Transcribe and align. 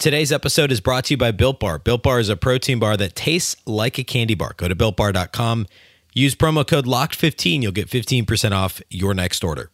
Today's 0.00 0.32
episode 0.32 0.72
is 0.72 0.80
brought 0.80 1.04
to 1.04 1.12
you 1.12 1.18
by 1.18 1.30
Built 1.30 1.60
Bar. 1.60 1.78
Built 1.78 2.02
Bar 2.02 2.20
is 2.20 2.30
a 2.30 2.36
protein 2.36 2.78
bar 2.78 2.96
that 2.96 3.14
tastes 3.14 3.54
like 3.66 3.98
a 3.98 4.02
candy 4.02 4.34
bar. 4.34 4.54
Go 4.56 4.66
to 4.66 4.74
builtbar.com, 4.74 5.66
use 6.14 6.34
promo 6.34 6.66
code 6.66 6.86
LOCKED15. 6.86 7.62
You'll 7.62 7.70
get 7.70 7.86
15% 7.86 8.52
off 8.52 8.80
your 8.88 9.12
next 9.12 9.44
order. 9.44 9.70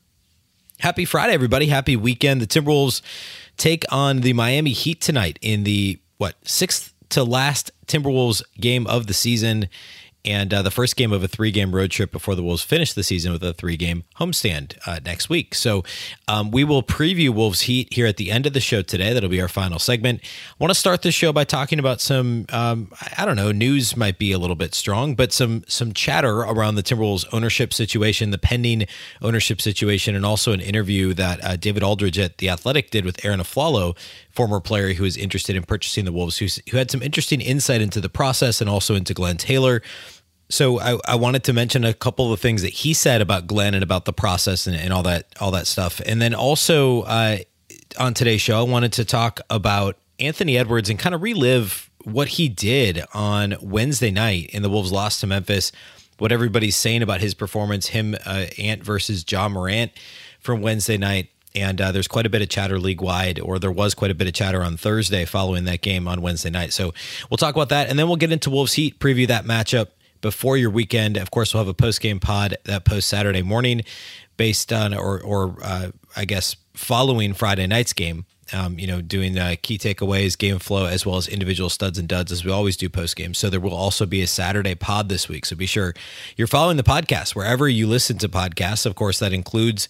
Happy 0.80 1.05
Friday, 1.05 1.33
everybody. 1.33 1.66
Happy 1.66 1.95
weekend. 1.95 2.41
The 2.41 2.47
Timberwolves 2.49 3.02
take 3.57 3.85
on 3.93 4.23
the 4.23 4.33
Miami 4.33 4.73
Heat 4.73 5.01
tonight 5.01 5.39
in 5.43 5.62
the, 5.62 6.01
what, 6.19 6.35
sixth 6.43 6.93
to 7.11 7.23
last 7.23 7.71
Timberwolves 7.87 8.43
game 8.61 8.85
of 8.88 9.07
the 9.07 9.15
season 9.15 9.69
and 10.27 10.53
uh, 10.53 10.62
the 10.62 10.71
first 10.71 10.97
game 10.97 11.12
of 11.12 11.23
a 11.23 11.29
three 11.29 11.51
game 11.51 11.75
road 11.75 11.91
trip 11.91 12.11
before 12.11 12.35
the 12.35 12.43
Wolves 12.43 12.62
finish 12.62 12.93
the 12.93 13.03
season 13.03 13.33
with 13.33 13.43
a 13.43 13.55
three 13.55 13.77
game 13.77 14.05
homestand 14.19 14.77
uh, 14.87 14.99
next 15.05 15.29
week. 15.29 15.55
So 15.55 15.85
um, 16.29 16.51
we 16.51 16.65
will 16.65 16.83
preview 16.83 17.30
Wolves 17.30 17.62
Heat 17.62 17.93
here 17.93 18.07
at 18.07 18.16
the 18.16 18.30
end 18.30 18.47
of 18.47 18.52
the 18.52 18.61
show 18.61 18.83
today. 18.83 19.12
That'll 19.12 19.30
be 19.30 19.41
our 19.41 19.49
final 19.49 19.79
segment. 19.79 20.21
I 20.23 20.55
want 20.59 20.71
to 20.71 20.75
start 20.75 21.02
the 21.02 21.12
show 21.12 21.33
by 21.33 21.45
talking 21.45 21.79
about 21.79 22.01
some, 22.01 22.47
um, 22.51 22.91
I 23.16 23.25
don't 23.25 23.37
know, 23.37 23.52
news 23.52 23.97
might 23.97 24.19
be 24.19 24.32
a 24.32 24.38
little 24.38 24.57
bit 24.57 24.74
strong, 24.74 25.15
but 25.15 25.32
some 25.32 25.65
some 25.69 25.93
chatter 25.93 26.38
around 26.41 26.74
the 26.74 26.82
Timberwolves 26.82 27.24
ownership 27.32 27.73
situation, 27.73 28.30
the 28.30 28.38
pending 28.38 28.87
ownership 29.23 29.60
situation, 29.60 30.15
and 30.15 30.27
also 30.27 30.52
an 30.52 30.60
interview 30.60 31.15
that 31.15 31.45
uh, 31.45 31.57
David 31.57 31.82
Aldridge 31.82 32.19
at 32.19 32.38
The 32.38 32.49
Athletic 32.49 32.91
did 32.91 33.04
with 33.04 33.24
Arron 33.24 33.41
Afflalo, 33.41 33.97
former 34.30 34.60
player 34.60 34.93
who 34.93 35.04
is 35.04 35.16
interested 35.16 35.57
in 35.57 35.63
purchasing 35.63 36.04
the 36.04 36.13
Wolves, 36.13 36.38
who 36.38 36.77
had 36.77 36.91
some 36.91 37.02
interesting 37.02 37.41
insight 37.41 37.80
into 37.80 38.01
the 38.01 38.09
process 38.09 38.60
and 38.60 38.69
also 38.69 38.95
into 38.95 39.15
Glenn 39.15 39.37
Taylor. 39.37 39.82
So 40.49 40.79
I, 40.79 40.99
I 41.07 41.16
wanted 41.16 41.45
to 41.45 41.52
mention 41.52 41.85
a 41.85 41.93
couple 41.93 42.33
of 42.33 42.41
things 42.41 42.63
that 42.63 42.73
he 42.73 42.95
said 42.95 43.21
about 43.21 43.47
Glenn 43.47 43.75
and 43.75 43.83
about 43.83 44.05
the 44.05 44.13
process 44.13 44.66
and, 44.66 44.77
and 44.77 44.93
all 44.93 45.03
that 45.03 45.27
all 45.41 45.51
that 45.51 45.66
stuff, 45.66 46.01
and 46.07 46.23
then 46.23 46.35
also 46.35 47.03
uh, 47.03 47.38
on 47.99 48.15
today's 48.15 48.41
show, 48.41 48.59
I 48.59 48.63
wanted 48.63 48.93
to 48.95 49.05
talk 49.05 49.41
about 49.51 49.97
Anthony 50.21 50.57
Edwards 50.57 50.88
and 50.88 50.99
kind 50.99 51.15
of 51.15 51.23
relive 51.23 51.91
what 52.05 52.29
he 52.29 52.49
did 52.49 53.03
on 53.13 53.57
Wednesday 53.61 54.11
night 54.11 54.51
in 54.51 54.63
the 54.63 54.71
Wolves' 54.71 54.93
loss 54.93 55.21
to 55.21 55.27
Memphis. 55.27 55.73
What 56.19 56.33
everybody's 56.33 56.77
saying 56.77 57.03
about 57.03 57.21
his 57.21 57.35
performance, 57.35 57.88
him 57.88 58.15
uh, 58.25 58.47
Ant 58.57 58.83
versus 58.83 59.25
Ja 59.29 59.49
Morant 59.49 59.93
from 60.41 60.63
Wednesday 60.63 60.97
night, 60.97 61.29
and 61.55 61.79
uh, 61.81 61.93
there's 61.93 62.09
quite 62.09 62.25
a 62.25 62.31
bit 62.31 62.41
of 62.41 62.49
chatter 62.49 62.79
league 62.79 63.03
wide, 63.03 63.38
or 63.41 63.59
there 63.59 63.73
was 63.73 63.95
quite 63.95 64.10
a 64.10 64.15
bit 64.15 64.27
of 64.27 64.33
chatter 64.33 64.62
on 64.62 64.77
Thursday 64.77 65.25
following 65.25 65.65
that 65.65 65.83
game 65.83 66.09
on 66.09 66.22
Wednesday 66.22 66.49
night. 66.49 66.72
So 66.72 66.94
we'll 67.28 67.37
talk 67.37 67.55
about 67.55 67.69
that, 67.71 67.91
and 67.91 67.99
then 67.99 68.06
we'll 68.06 68.16
get 68.16 68.33
into 68.33 68.49
Wolves 68.49 68.75
Heat, 68.75 68.99
preview 68.99 69.27
that 69.27 69.44
matchup 69.44 69.88
before 70.21 70.56
your 70.56 70.71
weekend. 70.71 71.17
Of 71.17 71.31
course, 71.31 71.53
we'll 71.53 71.62
have 71.62 71.69
a 71.69 71.75
post 71.75 72.00
game 72.00 72.21
pod 72.21 72.56
that 72.65 72.84
post 72.84 73.09
Saturday 73.09 73.43
morning, 73.43 73.83
based 74.37 74.72
on 74.72 74.95
or 74.95 75.21
or 75.21 75.56
uh, 75.62 75.91
I 76.17 76.25
guess 76.25 76.56
following 76.75 77.34
Friday 77.34 77.67
night's 77.67 77.93
game. 77.93 78.27
Um, 78.53 78.78
you 78.78 78.87
know, 78.87 79.00
doing 79.03 79.34
key 79.62 79.77
takeaways, 79.77 80.39
game 80.39 80.61
flow, 80.61 80.87
as 80.87 81.05
well 81.05 81.17
as 81.17 81.27
individual 81.27 81.69
studs 81.69 81.99
and 81.99 82.06
duds, 82.06 82.31
as 82.31 82.44
we 82.44 82.53
always 82.53 82.77
do 82.77 82.89
post 82.89 83.17
game. 83.17 83.34
So 83.34 83.50
there 83.50 83.59
will 83.59 83.75
also 83.75 84.06
be 84.06 84.22
a 84.22 84.28
Saturday 84.28 84.77
pod 84.77 85.09
this 85.09 85.28
week. 85.28 85.44
So 85.47 85.56
be 85.56 85.67
sure 85.67 85.94
you're 86.37 86.47
following 86.47 86.77
the 86.77 86.84
podcast 86.84 87.34
wherever 87.34 87.69
you 87.69 87.88
listen 87.88 88.19
to 88.19 88.28
podcasts. 88.28 88.87
Of 88.87 88.94
course, 88.94 89.19
that 89.19 89.32
includes 89.32 89.88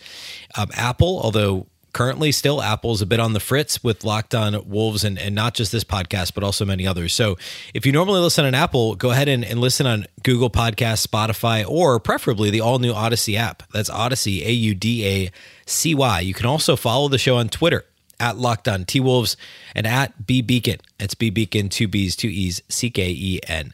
um, 0.57 0.71
Apple, 0.73 1.21
although 1.23 1.67
currently 1.97 2.31
still 2.31 2.61
Apple's 2.61 3.01
a 3.01 3.07
bit 3.07 3.19
on 3.19 3.33
the 3.33 3.41
fritz 3.41 3.83
with 3.83 4.05
Locked 4.05 4.35
On 4.35 4.69
Wolves 4.69 5.03
and, 5.03 5.19
and 5.19 5.35
not 5.35 5.55
just 5.55 5.73
this 5.73 5.83
podcast, 5.83 6.35
but 6.35 6.45
also 6.45 6.67
many 6.67 6.87
others. 6.87 7.15
So 7.15 7.39
if 7.73 7.87
you 7.87 7.93
normally 7.93 8.21
listen 8.21 8.45
on 8.45 8.55
Apple, 8.55 8.97
go 8.97 9.13
ahead 9.13 9.29
and, 9.29 9.43
and 9.43 9.63
listen 9.63 9.87
on 9.87 10.05
Google 10.23 10.51
Podcasts, 10.51 11.07
Spotify, 11.07 11.67
or 11.67 11.99
preferably 11.99 12.51
the 12.51 12.61
all 12.61 12.79
new 12.79 12.93
Audacy 12.93 13.39
app. 13.39 13.63
That's 13.73 13.89
Audacy, 13.89 14.45
A 14.45 14.51
U 14.51 14.75
D 14.75 15.07
A 15.07 15.31
C 15.65 15.95
Y. 15.95 16.21
You 16.21 16.35
can 16.35 16.45
also 16.45 16.77
follow 16.77 17.09
the 17.09 17.17
show 17.17 17.37
on 17.37 17.49
Twitter 17.49 17.87
at 18.21 18.37
Locked 18.37 18.69
On 18.69 18.85
T 18.85 19.01
Wolves 19.01 19.39
and 19.75 19.87
at 19.87 20.27
B 20.27 20.43
Beecken. 20.43 20.81
It's 21.01 21.15
B 21.15 21.31
Beecken, 21.31 21.71
two 21.71 21.89
B's, 21.89 22.15
two 22.15 22.29
E's, 22.29 22.61
C 22.69 22.91
K 22.91 23.09
E 23.09 23.41
N. 23.49 23.73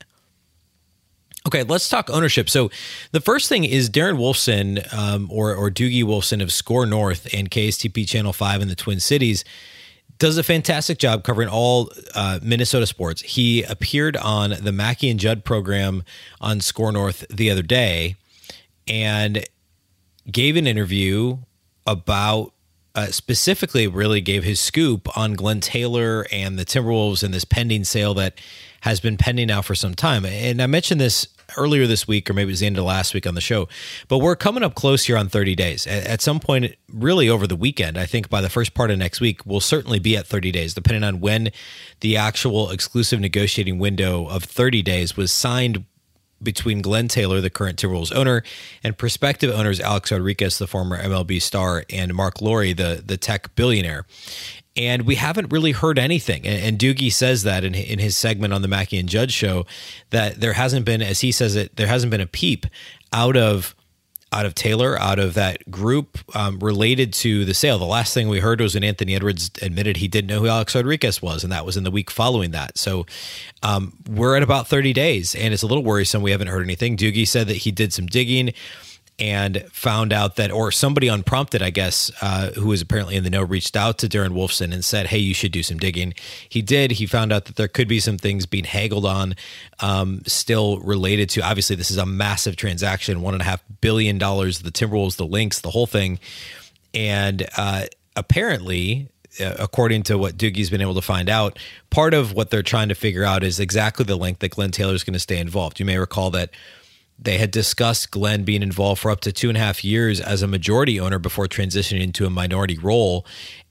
Okay, 1.46 1.64
let's 1.64 1.88
talk 1.88 2.08
ownership. 2.08 2.48
So, 2.48 2.70
the 3.10 3.20
first 3.20 3.48
thing 3.48 3.64
is 3.64 3.90
Darren 3.90 4.16
Wolfson, 4.16 4.92
um, 4.94 5.28
or 5.30 5.54
or 5.54 5.70
Doogie 5.70 6.04
Wolfson 6.04 6.40
of 6.42 6.52
Score 6.52 6.86
North 6.86 7.26
and 7.34 7.50
KSTP 7.50 8.08
Channel 8.08 8.32
Five 8.32 8.62
in 8.62 8.68
the 8.68 8.76
Twin 8.76 9.00
Cities, 9.00 9.44
does 10.18 10.38
a 10.38 10.44
fantastic 10.44 10.98
job 10.98 11.24
covering 11.24 11.48
all 11.48 11.90
uh, 12.14 12.38
Minnesota 12.42 12.86
sports. 12.86 13.22
He 13.22 13.64
appeared 13.64 14.16
on 14.16 14.50
the 14.50 14.70
Mackey 14.70 15.10
and 15.10 15.18
Judd 15.18 15.44
program 15.44 16.04
on 16.40 16.60
Score 16.60 16.92
North 16.92 17.26
the 17.28 17.50
other 17.50 17.62
day, 17.62 18.14
and 18.86 19.44
gave 20.30 20.54
an 20.54 20.68
interview 20.68 21.38
about 21.88 22.52
uh, 22.94 23.06
specifically 23.06 23.86
really 23.86 24.20
gave 24.20 24.44
his 24.44 24.60
scoop 24.60 25.08
on 25.16 25.34
Glenn 25.34 25.60
Taylor 25.60 26.26
and 26.30 26.58
the 26.58 26.64
Timberwolves 26.64 27.22
and 27.22 27.32
this 27.32 27.44
pending 27.44 27.84
sale 27.84 28.14
that 28.14 28.34
has 28.82 28.98
been 28.98 29.16
pending 29.16 29.46
now 29.46 29.62
for 29.62 29.76
some 29.76 29.94
time. 29.94 30.24
And 30.24 30.60
I 30.60 30.66
mentioned 30.66 31.00
this 31.00 31.28
earlier 31.56 31.86
this 31.86 32.08
week, 32.08 32.28
or 32.28 32.32
maybe 32.32 32.48
it 32.48 32.52
was 32.52 32.60
the 32.60 32.66
end 32.66 32.78
of 32.78 32.84
last 32.84 33.14
week 33.14 33.28
on 33.28 33.36
the 33.36 33.40
show, 33.40 33.68
but 34.08 34.18
we're 34.18 34.34
coming 34.34 34.64
up 34.64 34.74
close 34.74 35.04
here 35.04 35.16
on 35.16 35.28
30 35.28 35.54
days. 35.54 35.86
At, 35.86 36.20
some 36.20 36.40
point, 36.40 36.74
really 36.92 37.28
over 37.28 37.46
the 37.46 37.54
weekend, 37.54 37.96
I 37.96 38.06
think 38.06 38.28
by 38.28 38.40
the 38.40 38.48
first 38.48 38.74
part 38.74 38.90
of 38.90 38.98
next 38.98 39.20
week, 39.20 39.46
we'll 39.46 39.60
certainly 39.60 40.00
be 40.00 40.16
at 40.16 40.26
30 40.26 40.50
days, 40.50 40.74
depending 40.74 41.04
on 41.04 41.20
when 41.20 41.50
the 42.00 42.16
actual 42.16 42.70
exclusive 42.70 43.20
negotiating 43.20 43.78
window 43.78 44.26
of 44.26 44.42
30 44.42 44.82
days 44.82 45.16
was 45.16 45.30
signed 45.30 45.84
between 46.42 46.82
Glenn 46.82 47.06
Taylor, 47.06 47.40
the 47.40 47.50
current 47.50 47.80
Timberwolves 47.80 48.12
owner, 48.12 48.42
and 48.82 48.98
prospective 48.98 49.54
owners 49.54 49.78
Alex 49.78 50.10
Rodriguez, 50.10 50.58
the 50.58 50.66
former 50.66 51.00
MLB 51.00 51.40
star, 51.40 51.84
and 51.88 52.12
Mark 52.14 52.40
Lore, 52.40 52.74
the 52.74 53.00
the 53.06 53.16
tech 53.16 53.54
billionaire 53.54 54.06
and 54.76 55.02
we 55.02 55.16
haven't 55.16 55.52
really 55.52 55.72
heard 55.72 55.98
anything. 55.98 56.46
And, 56.46 56.78
Doogie 56.78 57.12
says 57.12 57.42
that 57.42 57.64
in, 57.64 57.74
in 57.74 57.98
his 57.98 58.16
segment 58.16 58.52
on 58.52 58.62
the 58.62 58.68
Mackey 58.68 58.98
and 58.98 59.08
Judd 59.08 59.30
show 59.30 59.66
that 60.10 60.40
there 60.40 60.54
hasn't 60.54 60.86
been, 60.86 61.02
as 61.02 61.20
he 61.20 61.30
says 61.30 61.54
it, 61.56 61.76
there 61.76 61.86
hasn't 61.86 62.10
been 62.10 62.20
a 62.20 62.26
peep 62.26 62.66
out 63.12 63.36
of 63.36 63.74
out 64.32 64.46
of 64.46 64.54
Taylor, 64.54 64.98
out 64.98 65.18
of 65.18 65.34
that 65.34 65.70
group 65.70 66.18
um, 66.34 66.58
related 66.60 67.12
to 67.12 67.44
the 67.44 67.52
sale. 67.52 67.78
The 67.78 67.84
last 67.84 68.14
thing 68.14 68.28
we 68.28 68.40
heard 68.40 68.62
was 68.62 68.74
when 68.74 68.82
Anthony 68.82 69.14
Edwards 69.14 69.50
admitted 69.60 69.98
he 69.98 70.08
didn't 70.08 70.28
know 70.28 70.40
who 70.40 70.48
Alex 70.48 70.74
Rodriguez 70.74 71.20
was, 71.20 71.44
and 71.44 71.52
that 71.52 71.66
was 71.66 71.76
in 71.76 71.84
the 71.84 71.90
week 71.90 72.10
following 72.10 72.52
that. 72.52 72.78
So 72.78 73.04
um, 73.62 73.92
we're 74.08 74.34
at 74.34 74.42
about 74.42 74.68
30 74.68 74.94
days, 74.94 75.34
and 75.34 75.52
it's 75.52 75.62
a 75.62 75.66
little 75.66 75.84
worrisome. 75.84 76.22
We 76.22 76.30
haven't 76.30 76.48
heard 76.48 76.62
anything. 76.62 76.96
Doogie 76.96 77.28
said 77.28 77.46
that 77.48 77.58
he 77.58 77.70
did 77.70 77.92
some 77.92 78.06
digging 78.06 78.54
and 79.22 79.64
found 79.70 80.12
out 80.12 80.34
that, 80.34 80.50
or 80.50 80.72
somebody 80.72 81.06
unprompted, 81.06 81.62
I 81.62 81.70
guess, 81.70 82.10
uh, 82.20 82.50
who 82.54 82.66
was 82.66 82.82
apparently 82.82 83.14
in 83.14 83.22
the 83.22 83.30
know, 83.30 83.44
reached 83.44 83.76
out 83.76 83.98
to 83.98 84.08
Darren 84.08 84.30
Wolfson 84.30 84.74
and 84.74 84.84
said, 84.84 85.06
"Hey, 85.06 85.18
you 85.18 85.32
should 85.32 85.52
do 85.52 85.62
some 85.62 85.78
digging." 85.78 86.12
He 86.48 86.60
did. 86.60 86.92
He 86.92 87.06
found 87.06 87.32
out 87.32 87.44
that 87.44 87.54
there 87.54 87.68
could 87.68 87.86
be 87.86 88.00
some 88.00 88.18
things 88.18 88.46
being 88.46 88.64
haggled 88.64 89.06
on, 89.06 89.36
um, 89.78 90.22
still 90.26 90.80
related 90.80 91.30
to. 91.30 91.40
Obviously, 91.40 91.76
this 91.76 91.88
is 91.88 91.98
a 91.98 92.04
massive 92.04 92.56
transaction, 92.56 93.22
one 93.22 93.32
and 93.32 93.42
a 93.42 93.44
half 93.44 93.62
billion 93.80 94.18
dollars. 94.18 94.62
The 94.62 94.72
Timberwolves, 94.72 95.14
the 95.14 95.26
Lynx, 95.26 95.60
the 95.60 95.70
whole 95.70 95.86
thing, 95.86 96.18
and 96.92 97.48
uh, 97.56 97.84
apparently. 98.16 99.08
Uh, 99.40 99.54
according 99.58 100.02
to 100.02 100.18
what 100.18 100.36
Doogie's 100.36 100.68
been 100.68 100.82
able 100.82 100.94
to 100.94 101.00
find 101.00 101.30
out, 101.30 101.58
part 101.88 102.12
of 102.12 102.34
what 102.34 102.50
they're 102.50 102.62
trying 102.62 102.90
to 102.90 102.94
figure 102.94 103.24
out 103.24 103.42
is 103.42 103.58
exactly 103.58 104.04
the 104.04 104.14
length 104.14 104.40
that 104.40 104.50
Glenn 104.50 104.72
Taylor 104.72 104.92
is 104.92 105.04
going 105.04 105.14
to 105.14 105.18
stay 105.18 105.38
involved. 105.38 105.80
You 105.80 105.86
may 105.86 105.96
recall 105.96 106.30
that 106.32 106.50
they 107.24 107.38
had 107.38 107.50
discussed 107.50 108.10
Glenn 108.10 108.44
being 108.44 108.62
involved 108.62 109.00
for 109.00 109.10
up 109.10 109.20
to 109.22 109.32
two 109.32 109.48
and 109.48 109.56
a 109.56 109.60
half 109.60 109.84
years 109.84 110.20
as 110.20 110.42
a 110.42 110.46
majority 110.46 110.98
owner 110.98 111.18
before 111.18 111.46
transitioning 111.46 112.02
into 112.02 112.26
a 112.26 112.30
minority 112.30 112.78
role. 112.78 113.26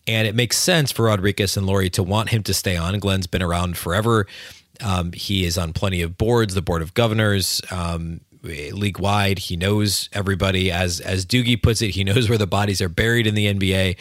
And 0.07 0.27
it 0.27 0.35
makes 0.35 0.57
sense 0.57 0.91
for 0.91 1.05
Rodriguez 1.05 1.57
and 1.57 1.65
Lore 1.65 1.87
to 1.89 2.03
want 2.03 2.29
him 2.29 2.43
to 2.43 2.53
stay 2.53 2.75
on. 2.75 2.97
Glenn's 2.99 3.27
been 3.27 3.43
around 3.43 3.77
forever. 3.77 4.27
Um, 4.83 5.11
he 5.13 5.45
is 5.45 5.57
on 5.57 5.73
plenty 5.73 6.01
of 6.01 6.17
boards, 6.17 6.53
the 6.53 6.61
board 6.61 6.81
of 6.81 6.93
governors, 6.93 7.61
um, 7.71 8.21
league 8.41 8.99
wide. 8.99 9.39
He 9.39 9.55
knows 9.55 10.09
everybody. 10.11 10.71
As 10.71 10.99
as 10.99 11.25
Doogie 11.25 11.61
puts 11.61 11.81
it, 11.81 11.91
he 11.91 12.03
knows 12.05 12.29
where 12.29 12.37
the 12.37 12.47
bodies 12.47 12.81
are 12.81 12.89
buried 12.89 13.27
in 13.27 13.35
the 13.35 13.53
NBA, 13.53 13.97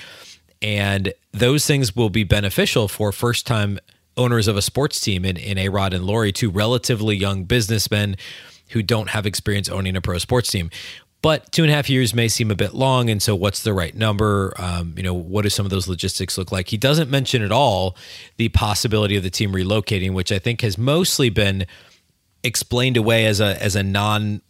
and 0.63 1.13
those 1.33 1.67
things 1.67 1.95
will 1.95 2.11
be 2.11 2.25
beneficial 2.25 2.89
for 2.89 3.13
first 3.13 3.47
time 3.47 3.79
owners 4.17 4.49
of 4.49 4.57
a 4.57 4.63
sports 4.63 5.01
team 5.01 5.25
in 5.25 5.37
in 5.37 5.59
A 5.59 5.69
Rod 5.69 5.93
and 5.93 6.05
Lore, 6.05 6.31
two 6.31 6.51
relatively 6.51 7.17
young 7.17 7.45
businessmen 7.45 8.17
who 8.71 8.83
don't 8.83 9.11
have 9.11 9.27
experience 9.27 9.69
owning 9.69 9.97
a 9.97 10.01
pro 10.01 10.19
sports 10.19 10.51
team. 10.51 10.71
but 11.23 11.53
two 11.53 11.63
and 11.63 11.71
a 11.71 11.75
half 11.75 11.91
years 11.91 12.15
may 12.15 12.29
seem 12.29 12.51
a 12.51 12.55
bit 12.55 12.73
long. 12.73 13.11
And 13.11 13.23
so, 13.23 13.35
what's 13.35 13.63
the 13.63 13.75
right 13.75 13.95
number? 13.95 14.55
Um, 14.57 14.95
you 14.97 15.03
know, 15.03 15.13
what 15.13 15.43
do 15.43 15.51
some 15.51 15.67
of 15.67 15.71
those 15.71 15.87
logistics 15.87 16.39
look 16.39 16.51
like? 16.51 16.69
He 16.69 16.79
doesn't 16.79 17.11
mention 17.11 17.43
at 17.43 17.53
all 17.53 17.97
the 18.39 18.49
possibility 18.49 19.17
of 19.17 19.23
the 19.23 19.31
team 19.31 19.53
relocating, 19.53 20.13
which 20.15 20.33
I 20.33 20.39
think 20.39 20.63
has 20.63 20.79
mostly 20.79 21.29
been 21.29 21.67
explained 22.43 22.97
away 22.97 23.27
as 23.27 23.41
a 23.41 23.63
as 23.63 23.77
a 23.77 23.83
non 23.83 24.41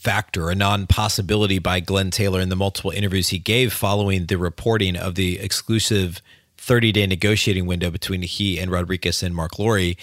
factor, 0.00 0.50
a 0.50 0.54
non 0.54 0.86
possibility 0.86 1.58
by 1.58 1.80
Glenn 1.80 2.10
Taylor 2.10 2.40
in 2.40 2.48
the 2.48 2.56
multiple 2.56 2.90
interviews 2.90 3.28
he 3.28 3.38
gave 3.38 3.72
following 3.72 4.26
the 4.26 4.36
reporting 4.36 4.96
of 4.96 5.14
the 5.14 5.38
exclusive 5.38 6.22
30 6.58 6.92
day 6.92 7.06
negotiating 7.06 7.66
window 7.66 7.90
between 7.90 8.22
he 8.22 8.58
and 8.58 8.70
Rodriguez 8.70 9.22
and 9.22 9.34
Mark 9.34 9.58
Lore. 9.58 9.94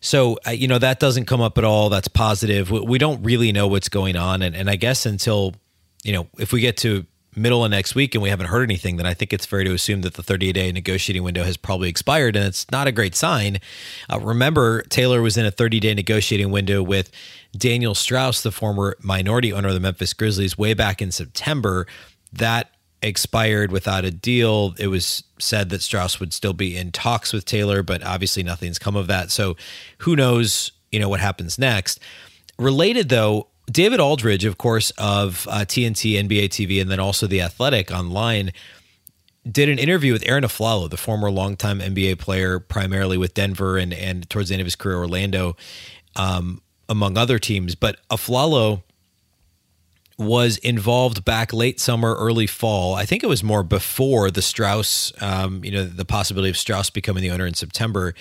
So, 0.00 0.38
uh, 0.46 0.50
you 0.50 0.68
know, 0.68 0.78
that 0.78 1.00
doesn't 1.00 1.24
come 1.24 1.40
up 1.40 1.58
at 1.58 1.64
all. 1.64 1.88
That's 1.88 2.08
positive. 2.08 2.70
We, 2.70 2.80
we 2.80 2.98
don't 2.98 3.22
really 3.22 3.50
know 3.50 3.66
what's 3.66 3.88
going 3.88 4.16
on. 4.16 4.42
And, 4.42 4.54
and 4.54 4.70
I 4.70 4.76
guess 4.76 5.06
until, 5.06 5.54
you 6.04 6.12
know, 6.12 6.28
if 6.38 6.52
we 6.52 6.60
get 6.60 6.76
to 6.78 7.06
middle 7.34 7.64
of 7.64 7.70
next 7.70 7.94
week 7.94 8.14
and 8.14 8.22
we 8.22 8.28
haven't 8.28 8.46
heard 8.46 8.64
anything, 8.64 8.96
then 8.96 9.06
I 9.06 9.14
think 9.14 9.32
it's 9.32 9.46
fair 9.46 9.64
to 9.64 9.72
assume 9.72 10.02
that 10.02 10.14
the 10.14 10.22
30 10.22 10.52
day 10.52 10.70
negotiating 10.70 11.22
window 11.22 11.44
has 11.44 11.56
probably 11.56 11.88
expired. 11.88 12.36
And 12.36 12.46
it's 12.46 12.70
not 12.70 12.86
a 12.86 12.92
great 12.92 13.14
sign. 13.14 13.58
Uh, 14.12 14.20
remember, 14.20 14.82
Taylor 14.82 15.22
was 15.22 15.36
in 15.36 15.46
a 15.46 15.50
30 15.50 15.80
day 15.80 15.94
negotiating 15.94 16.50
window 16.50 16.82
with 16.82 17.10
Daniel 17.56 17.94
Strauss, 17.94 18.42
the 18.42 18.52
former 18.52 18.96
minority 19.00 19.52
owner 19.52 19.68
of 19.68 19.74
the 19.74 19.80
Memphis 19.80 20.12
Grizzlies, 20.12 20.58
way 20.58 20.74
back 20.74 21.00
in 21.00 21.10
September. 21.10 21.86
That 22.32 22.71
expired 23.02 23.72
without 23.72 24.04
a 24.04 24.10
deal. 24.10 24.74
It 24.78 24.86
was 24.86 25.24
said 25.38 25.70
that 25.70 25.82
Strauss 25.82 26.20
would 26.20 26.32
still 26.32 26.52
be 26.52 26.76
in 26.76 26.92
talks 26.92 27.32
with 27.32 27.44
Taylor, 27.44 27.82
but 27.82 28.02
obviously 28.04 28.42
nothing's 28.42 28.78
come 28.78 28.96
of 28.96 29.08
that. 29.08 29.30
So 29.30 29.56
who 29.98 30.16
knows, 30.16 30.72
you 30.90 31.00
know, 31.00 31.08
what 31.08 31.20
happens 31.20 31.58
next. 31.58 32.00
Related 32.58 33.08
though, 33.08 33.48
David 33.70 34.00
Aldridge, 34.00 34.44
of 34.44 34.58
course, 34.58 34.90
of 34.98 35.46
uh, 35.50 35.60
TNT, 35.60 36.14
NBA 36.14 36.46
TV, 36.46 36.80
and 36.80 36.90
then 36.90 37.00
also 37.00 37.26
The 37.26 37.40
Athletic 37.40 37.90
online, 37.90 38.52
did 39.50 39.68
an 39.68 39.78
interview 39.78 40.12
with 40.12 40.26
Arron 40.26 40.44
Afflalo, 40.44 40.88
the 40.88 40.96
former 40.96 41.30
longtime 41.30 41.80
NBA 41.80 42.18
player, 42.18 42.58
primarily 42.58 43.18
with 43.18 43.34
Denver 43.34 43.76
and, 43.76 43.92
and 43.92 44.28
towards 44.30 44.48
the 44.48 44.54
end 44.54 44.60
of 44.60 44.66
his 44.66 44.76
career, 44.76 44.98
Orlando, 44.98 45.56
um, 46.16 46.60
among 46.88 47.16
other 47.16 47.38
teams. 47.38 47.74
But 47.74 47.98
Afflalo 48.08 48.82
was 50.18 50.58
involved 50.58 51.24
back 51.24 51.52
late 51.52 51.80
summer, 51.80 52.14
early 52.14 52.46
fall. 52.46 52.94
I 52.94 53.04
think 53.04 53.22
it 53.22 53.28
was 53.28 53.42
more 53.42 53.62
before 53.62 54.30
the 54.30 54.42
Strauss, 54.42 55.12
um, 55.20 55.64
you 55.64 55.70
know, 55.70 55.84
the 55.84 56.04
possibility 56.04 56.50
of 56.50 56.56
Strauss 56.56 56.90
becoming 56.90 57.22
the 57.22 57.30
owner 57.30 57.46
in 57.46 57.54
September, 57.54 58.14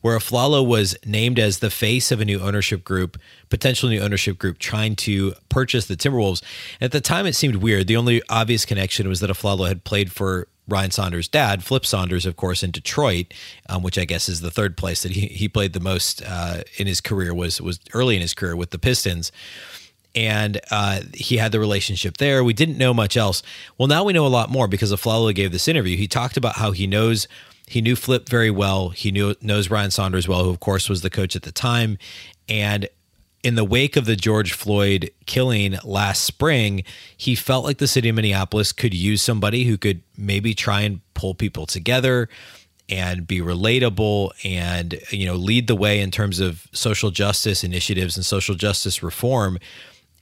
where 0.00 0.16
Afflalo 0.18 0.66
was 0.66 0.96
named 1.04 1.38
as 1.38 1.58
the 1.58 1.70
face 1.70 2.12
of 2.12 2.20
a 2.20 2.24
new 2.24 2.40
ownership 2.40 2.84
group, 2.84 3.18
potential 3.48 3.88
new 3.88 4.00
ownership 4.00 4.38
group 4.38 4.58
trying 4.58 4.94
to 4.96 5.34
purchase 5.48 5.86
the 5.86 5.96
Timberwolves. 5.96 6.42
At 6.80 6.92
the 6.92 7.00
time, 7.00 7.26
it 7.26 7.34
seemed 7.34 7.56
weird. 7.56 7.86
The 7.86 7.96
only 7.96 8.22
obvious 8.28 8.64
connection 8.64 9.08
was 9.08 9.20
that 9.20 9.30
Afflalo 9.30 9.68
had 9.68 9.84
played 9.84 10.12
for 10.12 10.48
Ryan 10.68 10.90
Saunders' 10.90 11.28
dad, 11.28 11.64
Flip 11.64 11.86
Saunders, 11.86 12.26
of 12.26 12.36
course, 12.36 12.62
in 12.62 12.70
Detroit, 12.70 13.32
um, 13.70 13.82
which 13.82 13.98
I 13.98 14.04
guess 14.04 14.28
is 14.28 14.42
the 14.42 14.50
third 14.50 14.76
place 14.76 15.02
that 15.02 15.12
he, 15.12 15.22
he 15.28 15.48
played 15.48 15.72
the 15.72 15.80
most 15.80 16.22
uh, 16.22 16.62
in 16.76 16.86
his 16.86 17.00
career 17.00 17.32
was 17.32 17.58
was 17.60 17.80
early 17.94 18.16
in 18.16 18.20
his 18.20 18.34
career 18.34 18.54
with 18.54 18.70
the 18.70 18.78
Pistons 18.78 19.32
and 20.18 20.60
uh, 20.72 21.00
he 21.14 21.36
had 21.36 21.52
the 21.52 21.60
relationship 21.60 22.16
there. 22.16 22.42
We 22.42 22.52
didn't 22.52 22.76
know 22.76 22.92
much 22.92 23.16
else. 23.16 23.40
Well, 23.78 23.86
now 23.86 24.02
we 24.02 24.12
know 24.12 24.26
a 24.26 24.28
lot 24.28 24.50
more 24.50 24.66
because 24.66 24.92
Afflalo 24.92 25.32
gave 25.32 25.52
this 25.52 25.68
interview. 25.68 25.96
He 25.96 26.08
talked 26.08 26.36
about 26.36 26.56
how 26.56 26.72
he 26.72 26.88
knows 26.88 27.28
he 27.68 27.80
knew 27.80 27.94
Flip 27.94 28.28
very 28.28 28.50
well. 28.50 28.88
He 28.88 29.12
knew 29.12 29.36
knows 29.40 29.70
Ryan 29.70 29.92
Saunders 29.92 30.26
well, 30.26 30.42
who 30.42 30.50
of 30.50 30.58
course 30.58 30.88
was 30.88 31.02
the 31.02 31.10
coach 31.10 31.36
at 31.36 31.42
the 31.42 31.52
time, 31.52 31.98
and 32.48 32.88
in 33.44 33.54
the 33.54 33.64
wake 33.64 33.96
of 33.96 34.06
the 34.06 34.16
George 34.16 34.54
Floyd 34.54 35.08
killing 35.26 35.76
last 35.84 36.24
spring, 36.24 36.82
he 37.16 37.36
felt 37.36 37.64
like 37.64 37.78
the 37.78 37.86
city 37.86 38.08
of 38.08 38.16
Minneapolis 38.16 38.72
could 38.72 38.92
use 38.92 39.22
somebody 39.22 39.64
who 39.64 39.78
could 39.78 40.02
maybe 40.16 40.52
try 40.52 40.80
and 40.80 41.00
pull 41.14 41.32
people 41.32 41.64
together 41.64 42.28
and 42.88 43.24
be 43.24 43.40
relatable 43.40 44.30
and 44.44 44.98
you 45.10 45.26
know 45.26 45.36
lead 45.36 45.68
the 45.68 45.76
way 45.76 46.00
in 46.00 46.10
terms 46.10 46.40
of 46.40 46.66
social 46.72 47.12
justice 47.12 47.62
initiatives 47.62 48.16
and 48.16 48.26
social 48.26 48.56
justice 48.56 49.00
reform 49.00 49.60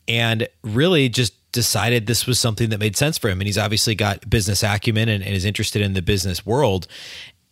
and 0.08 0.48
really 0.62 1.08
just 1.08 1.34
decided 1.52 2.06
this 2.06 2.26
was 2.26 2.38
something 2.38 2.70
that 2.70 2.78
made 2.78 2.96
sense 2.96 3.16
for 3.16 3.28
him. 3.28 3.40
And 3.40 3.46
he's 3.46 3.58
obviously 3.58 3.94
got 3.94 4.28
business 4.28 4.62
acumen 4.62 5.08
and, 5.08 5.24
and 5.24 5.34
is 5.34 5.44
interested 5.44 5.82
in 5.82 5.94
the 5.94 6.02
business 6.02 6.44
world. 6.44 6.86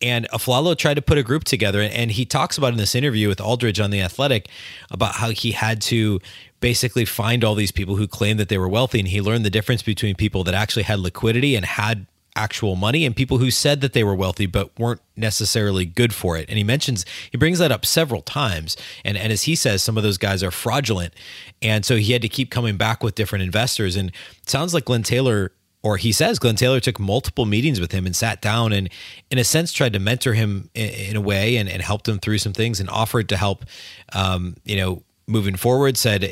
And 0.02 0.28
Afflalo 0.30 0.76
tried 0.76 0.94
to 0.94 1.02
put 1.02 1.16
a 1.16 1.22
group 1.22 1.44
together, 1.44 1.80
and 1.80 2.10
he 2.10 2.26
talks 2.26 2.58
about 2.58 2.72
in 2.72 2.76
this 2.76 2.94
interview 2.94 3.28
with 3.28 3.40
Aldridge 3.40 3.80
on 3.80 3.90
the 3.90 4.02
Athletic 4.02 4.48
about 4.90 5.14
how 5.14 5.30
he 5.30 5.52
had 5.52 5.80
to 5.82 6.20
basically 6.60 7.04
find 7.06 7.42
all 7.42 7.54
these 7.54 7.70
people 7.70 7.96
who 7.96 8.06
claimed 8.06 8.38
that 8.40 8.50
they 8.50 8.58
were 8.58 8.68
wealthy, 8.68 8.98
and 8.98 9.08
he 9.08 9.22
learned 9.22 9.44
the 9.46 9.50
difference 9.50 9.82
between 9.82 10.14
people 10.14 10.44
that 10.44 10.54
actually 10.54 10.82
had 10.82 10.98
liquidity 10.98 11.56
and 11.56 11.64
had 11.64 12.06
actual 12.36 12.74
money 12.76 13.04
and 13.04 13.14
people 13.14 13.38
who 13.38 13.50
said 13.50 13.80
that 13.80 13.92
they 13.92 14.02
were 14.02 14.14
wealthy 14.14 14.46
but 14.46 14.76
weren't 14.78 15.00
necessarily 15.16 15.84
good 15.84 16.12
for 16.12 16.36
it. 16.36 16.46
And 16.48 16.58
he 16.58 16.64
mentions 16.64 17.04
he 17.30 17.38
brings 17.38 17.58
that 17.58 17.70
up 17.70 17.86
several 17.86 18.22
times. 18.22 18.76
And 19.04 19.16
and 19.16 19.32
as 19.32 19.44
he 19.44 19.54
says, 19.54 19.82
some 19.82 19.96
of 19.96 20.02
those 20.02 20.18
guys 20.18 20.42
are 20.42 20.50
fraudulent. 20.50 21.14
And 21.62 21.84
so 21.84 21.96
he 21.96 22.12
had 22.12 22.22
to 22.22 22.28
keep 22.28 22.50
coming 22.50 22.76
back 22.76 23.02
with 23.02 23.14
different 23.14 23.44
investors. 23.44 23.96
And 23.96 24.12
sounds 24.46 24.74
like 24.74 24.86
Glenn 24.86 25.02
Taylor 25.02 25.52
or 25.84 25.98
he 25.98 26.12
says 26.12 26.38
Glenn 26.38 26.56
Taylor 26.56 26.80
took 26.80 26.98
multiple 26.98 27.44
meetings 27.44 27.78
with 27.78 27.92
him 27.92 28.06
and 28.06 28.16
sat 28.16 28.40
down 28.40 28.72
and, 28.72 28.88
in 29.30 29.36
a 29.36 29.44
sense, 29.44 29.70
tried 29.70 29.92
to 29.92 29.98
mentor 29.98 30.32
him 30.32 30.70
in, 30.74 30.88
in 30.88 31.16
a 31.16 31.20
way 31.20 31.56
and, 31.56 31.68
and 31.68 31.82
helped 31.82 32.08
him 32.08 32.18
through 32.18 32.38
some 32.38 32.54
things 32.54 32.80
and 32.80 32.88
offered 32.88 33.28
to 33.28 33.36
help, 33.36 33.66
um, 34.14 34.56
you 34.64 34.76
know, 34.76 35.02
moving 35.26 35.56
forward. 35.56 35.98
Said, 35.98 36.22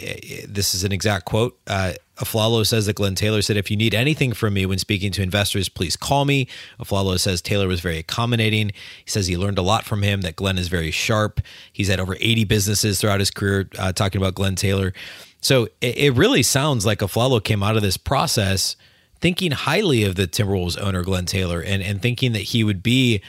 this 0.49 0.75
is 0.75 0.85
an 0.85 0.93
exact 0.93 1.27
quote. 1.27 1.61
Uh, 1.67 1.93
Afflalo 2.23 2.67
says 2.67 2.87
that 2.87 2.97
Glenn 2.97 3.15
Taylor 3.15 3.43
said, 3.43 3.57
if 3.57 3.71
you 3.71 3.77
need 3.77 3.95
anything 3.95 4.33
from 4.33 4.55
me 4.55 4.65
when 4.65 4.79
speaking 4.79 5.11
to 5.13 5.23
investors, 5.23 5.69
please 5.69 5.97
call 5.97 6.25
me. 6.25 6.47
Afflalo 6.79 7.19
says 7.19 7.43
Taylor 7.43 7.67
was 7.67 7.81
very 7.81 7.99
accommodating. 7.99 8.69
He 9.05 9.11
says 9.11 9.27
he 9.27 9.37
learned 9.37 9.59
a 9.59 9.63
lot 9.63 9.85
from 9.85 10.03
him, 10.03 10.21
that 10.21 10.37
Glenn 10.37 10.59
is 10.59 10.69
very 10.69 10.91
sharp. 10.91 11.41
He's 11.73 11.89
had 11.89 11.99
over 12.01 12.17
80 12.21 12.45
businesses 12.45 13.01
throughout 13.01 13.21
his 13.21 13.31
career, 13.31 13.69
uh, 13.79 13.93
talking 13.93 14.21
about 14.21 14.35
Glenn 14.35 14.55
Taylor. 14.55 14.93
So 15.41 15.65
it, 15.81 15.97
it 15.97 16.15
really 16.15 16.43
sounds 16.43 16.87
like 16.87 17.01
Afflalo 17.01 17.43
came 17.43 17.63
out 17.63 17.77
of 17.77 17.83
this 17.83 17.97
process 17.97 18.77
thinking 19.21 19.53
highly 19.53 20.05
of 20.05 20.17
the 20.17 20.27
Timberwolves 20.27 20.81
owner, 20.81 21.03
Glenn 21.03 21.27
Taylor, 21.27 21.61
and, 21.61 21.83
and 21.83 22.03
thinking 22.03 22.33
that 22.33 22.41
he 22.41 22.65
would 22.65 22.83
be 22.83 23.23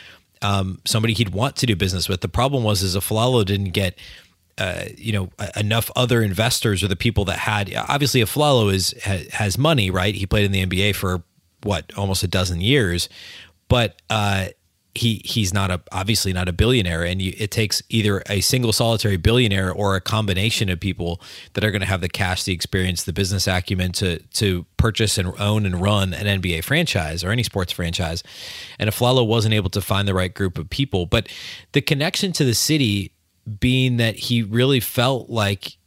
um, 0.43 0.81
somebody 0.85 1.13
he'd 1.13 1.29
want 1.29 1.55
to 1.57 1.65
do 1.65 1.75
business 1.75 2.09
with. 2.09 2.21
The 2.21 2.27
problem 2.27 2.63
was 2.63 2.83
is 2.83 2.95
Afflalo 2.95 3.45
didn't 3.45 3.71
get 3.71 3.97
uh, 4.57 4.85
you 4.97 5.11
know 5.11 5.29
enough 5.55 5.89
other 5.95 6.21
investors 6.21 6.83
or 6.83 6.87
the 6.87 6.95
people 6.95 7.25
that 7.25 7.39
had 7.39 7.73
obviously 7.89 8.21
Afflalo 8.21 8.73
is 8.73 8.93
has 9.03 9.57
money 9.57 9.89
right? 9.89 10.15
He 10.15 10.25
played 10.25 10.45
in 10.45 10.51
the 10.51 10.65
NBA 10.65 10.95
for 10.95 11.23
what 11.63 11.91
almost 11.97 12.23
a 12.23 12.27
dozen 12.27 12.61
years 12.61 13.09
but 13.67 14.01
uh, 14.09 14.47
he 14.95 15.21
he's 15.25 15.53
not 15.53 15.71
a 15.71 15.81
obviously 15.91 16.31
not 16.31 16.47
a 16.47 16.53
billionaire 16.53 17.03
and 17.03 17.21
you, 17.21 17.33
it 17.37 17.49
takes 17.49 17.81
either 17.89 18.21
a 18.29 18.41
single 18.41 18.71
solitary 18.71 19.17
billionaire 19.17 19.71
or 19.71 19.95
a 19.95 20.01
combination 20.01 20.69
of 20.69 20.79
people 20.79 21.19
that 21.53 21.63
are 21.63 21.71
going 21.71 21.81
to 21.81 21.87
have 21.87 22.01
the 22.01 22.09
cash 22.09 22.43
the 22.43 22.53
experience 22.53 23.03
the 23.03 23.13
business 23.13 23.47
acumen 23.47 23.91
to 23.91 24.19
to 24.27 24.65
purchase 24.77 25.17
and 25.17 25.33
own 25.39 25.65
and 25.65 25.81
run 25.81 26.13
an 26.13 26.41
NBA 26.41 26.63
franchise 26.63 27.23
or 27.23 27.31
any 27.31 27.41
sports 27.41 27.71
franchise 27.71 28.21
and 28.77 28.89
Afflalo 28.89 29.25
wasn't 29.25 29.55
able 29.55 29.71
to 29.71 29.81
find 29.81 30.07
the 30.07 30.13
right 30.13 30.33
group 30.33 30.57
of 30.59 30.69
people. 30.69 31.05
But 31.07 31.27
the 31.71 31.81
connection 31.81 32.31
to 32.33 32.45
the 32.45 32.53
city 32.53 33.11
being 33.59 33.97
that 33.97 34.15
he 34.15 34.41
really 34.41 34.79
felt 34.79 35.29
like 35.29 35.77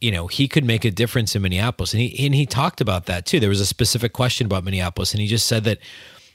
you 0.00 0.10
know 0.10 0.26
he 0.26 0.46
could 0.48 0.64
make 0.64 0.84
a 0.84 0.90
difference 0.90 1.34
in 1.34 1.42
Minneapolis 1.42 1.92
and 1.92 2.02
he 2.02 2.26
and 2.26 2.34
he 2.34 2.46
talked 2.46 2.80
about 2.80 3.06
that 3.06 3.24
too 3.24 3.40
there 3.40 3.48
was 3.48 3.60
a 3.60 3.66
specific 3.66 4.12
question 4.12 4.46
about 4.46 4.64
Minneapolis 4.64 5.12
and 5.12 5.20
he 5.20 5.26
just 5.26 5.46
said 5.46 5.64
that 5.64 5.78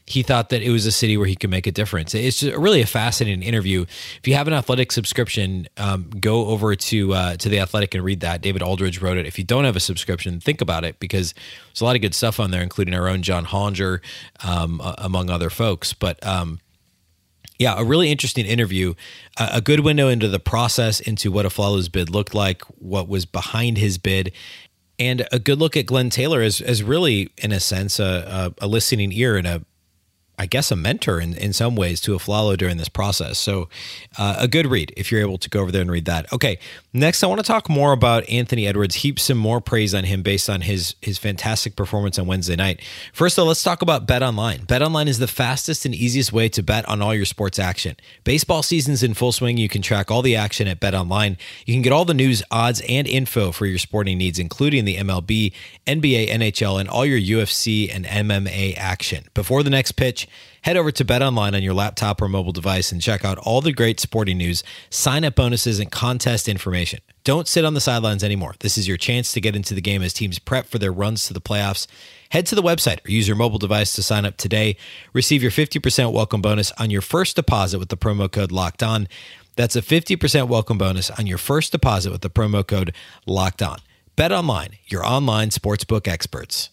he 0.06 0.24
thought 0.24 0.50
that 0.50 0.62
it 0.62 0.70
was 0.70 0.86
a 0.86 0.92
city 0.92 1.18
where 1.18 1.28
he 1.28 1.36
could 1.36 1.50
make 1.50 1.68
a 1.68 1.72
difference. 1.72 2.14
It's 2.14 2.44
really 2.44 2.82
a 2.82 2.86
fascinating 2.86 3.44
interview. 3.44 3.84
If 3.84 4.28
you 4.28 4.34
have 4.34 4.48
an 4.48 4.54
athletic 4.54 4.92
subscription, 4.92 5.68
um, 5.78 6.10
go 6.20 6.48
over 6.48 6.76
to 6.76 7.14
uh, 7.14 7.38
to 7.38 7.50
the 7.50 7.60
Athletic 7.60 7.96
and 7.96 8.04
read 8.04 8.20
that. 8.22 8.42
David 8.42 8.62
Aldridge 8.62 9.02
wrote 9.02 9.18
it. 9.18 9.26
If 9.26 9.38
you 9.38 9.46
don't 9.46 9.64
have 9.64 9.76
a 9.76 9.80
subscription, 9.82 10.40
think 10.40 10.62
about 10.62 10.84
it 10.84 11.00
because 11.00 11.34
there's 11.68 11.82
a 11.82 11.86
lot 11.86 11.96
of 11.96 12.02
good 12.02 12.16
stuff 12.16 12.40
on 12.40 12.52
there, 12.52 12.62
including 12.62 12.94
our 12.94 13.08
own 13.08 13.22
John 13.22 13.46
Hollinger, 13.46 14.00
um, 14.44 14.82
among 14.98 15.30
other 15.30 15.50
folks. 15.50 15.94
But 15.94 16.26
um, 16.26 16.60
yeah, 17.62 17.76
a 17.78 17.84
really 17.84 18.10
interesting 18.10 18.48
interview, 18.48 18.96
a 19.38 19.62
good 19.62 19.82
window 19.82 20.08
into 20.08 20.28
the 20.28 20.40
process, 20.40 21.00
into 21.00 21.32
what 21.32 21.46
Afflalo's 21.46 21.90
bid 21.90 22.10
looked 22.10 22.34
like, 22.34 22.64
what 22.80 23.08
was 23.08 23.28
behind 23.28 23.78
his 23.78 24.00
bid, 24.00 24.32
and 24.98 25.28
a 25.32 25.38
good 25.38 25.60
look 25.60 25.78
at 25.78 25.86
Glenn 25.86 26.10
Taylor 26.10 26.42
as, 26.42 26.60
as 26.60 26.82
really, 26.82 27.30
in 27.38 27.52
a 27.52 27.60
sense, 27.60 28.00
a, 28.00 28.52
a, 28.60 28.66
a 28.66 28.68
listening 28.68 29.12
ear 29.12 29.38
and 29.38 29.46
a, 29.46 29.64
I 30.40 30.48
guess, 30.48 30.72
a 30.72 30.76
mentor 30.76 31.22
in, 31.22 31.36
in 31.36 31.54
some 31.54 31.76
ways 31.76 32.02
to 32.02 32.16
Afflalo 32.16 32.58
during 32.58 32.78
this 32.78 32.90
process. 32.90 33.38
So, 33.38 33.70
uh, 34.18 34.38
a 34.40 34.48
good 34.48 34.66
read 34.66 34.92
if 34.98 35.12
you're 35.12 35.22
able 35.22 35.38
to 35.38 35.48
go 35.48 35.62
over 35.62 35.72
there 35.72 35.84
and 35.84 35.92
read 35.92 36.06
that. 36.06 36.34
Okay, 36.34 36.58
Next, 36.94 37.24
I 37.24 37.28
want 37.28 37.40
to 37.40 37.48
talk 37.48 37.70
more 37.70 37.94
about 37.94 38.28
Anthony 38.28 38.68
Edwards. 38.68 38.96
Heap 38.96 39.18
some 39.18 39.38
more 39.38 39.62
praise 39.62 39.96
on 39.96 40.04
him 40.04 40.24
based 40.24 40.50
on 40.50 40.60
his 40.60 40.96
his 41.02 41.18
fantastic 41.18 41.78
performance 41.78 42.20
on 42.20 42.28
Wednesday 42.28 42.58
night. 42.58 42.82
First, 43.14 43.38
though, 43.38 43.46
let's 43.46 43.64
talk 43.64 43.82
about 43.82 44.06
Bet 44.06 44.22
Online. 44.22 44.66
Bet 44.66 44.82
Online 44.82 45.08
is 45.08 45.18
the 45.18 45.28
fastest 45.28 45.86
and 45.86 45.96
easiest 45.96 46.34
way 46.34 46.50
to 46.50 46.62
bet 46.62 46.86
on 46.90 47.02
all 47.02 47.16
your 47.16 47.24
sports 47.24 47.60
action. 47.60 47.96
Baseball 48.26 48.62
season's 48.62 49.04
in 49.04 49.14
full 49.14 49.32
swing. 49.32 49.56
You 49.56 49.70
can 49.70 49.82
track 49.82 50.12
all 50.12 50.22
the 50.22 50.36
action 50.36 50.68
at 50.68 50.82
Bet 50.82 50.94
Online. 50.94 51.38
You 51.66 51.74
can 51.74 51.82
get 51.82 51.94
all 51.94 52.04
the 52.04 52.14
news, 52.14 52.44
odds, 52.52 52.82
and 52.90 53.08
info 53.08 53.54
for 53.54 53.66
your 53.66 53.80
sporting 53.80 54.18
needs, 54.18 54.38
including 54.38 54.84
the 54.84 54.98
MLB, 54.98 55.54
NBA, 55.88 56.28
NHL, 56.28 56.78
and 56.78 56.90
all 56.90 57.06
your 57.06 57.20
UFC 57.42 57.90
and 57.90 58.04
MMA 58.04 58.76
action. 58.76 59.28
Before 59.34 59.64
the 59.64 59.70
next 59.70 59.94
pitch, 59.94 60.28
Head 60.64 60.78
over 60.78 60.92
to 60.92 61.04
Bet 61.04 61.24
Online 61.24 61.56
on 61.56 61.64
your 61.64 61.74
laptop 61.74 62.22
or 62.22 62.28
mobile 62.28 62.52
device 62.52 62.92
and 62.92 63.02
check 63.02 63.26
out 63.26 63.40
all 63.40 63.62
the 63.62 63.74
great 63.74 64.00
sporting 64.00 64.38
news, 64.38 64.64
sign 64.92 65.26
up 65.26 65.34
bonuses, 65.34 65.80
and 65.80 65.92
contest 65.92 66.48
information. 66.48 67.00
Don't 67.24 67.48
sit 67.48 67.66
on 67.66 67.74
the 67.74 67.82
sidelines 67.82 68.24
anymore. 68.24 68.54
This 68.60 68.78
is 68.78 68.88
your 68.88 68.98
chance 68.98 69.32
to 69.32 69.42
get 69.42 69.56
into 69.56 69.74
the 69.74 69.82
game 69.82 70.04
as 70.04 70.14
teams 70.14 70.38
prep 70.38 70.68
for 70.68 70.78
their 70.78 70.92
runs 70.92 71.26
to 71.26 71.34
the 71.34 71.42
playoffs. 71.42 71.88
Head 72.30 72.46
to 72.46 72.54
the 72.54 72.62
website 72.62 73.04
or 73.04 73.10
use 73.10 73.28
your 73.28 73.38
mobile 73.38 73.58
device 73.58 73.96
to 73.96 74.04
sign 74.04 74.24
up 74.24 74.38
today. 74.38 74.78
Receive 75.14 75.42
your 75.42 75.50
50% 75.50 76.14
welcome 76.14 76.44
bonus 76.44 76.72
on 76.74 76.92
your 76.92 77.02
first 77.02 77.36
deposit 77.36 77.80
with 77.80 77.90
the 77.90 77.98
promo 77.98 78.32
code 78.32 78.52
LOCKED 78.52 78.84
ON. 78.84 79.08
That's 79.56 79.76
a 79.76 79.82
50% 79.82 80.48
welcome 80.48 80.78
bonus 80.78 81.10
on 81.10 81.26
your 81.26 81.40
first 81.40 81.72
deposit 81.72 82.12
with 82.12 82.22
the 82.22 82.30
promo 82.30 82.66
code 82.66 82.94
LOCKED 83.26 83.64
ON. 83.64 83.80
Bet 84.16 84.32
Online, 84.32 84.78
your 84.86 85.04
online 85.04 85.50
sportsbook 85.50 86.08
experts. 86.08 86.70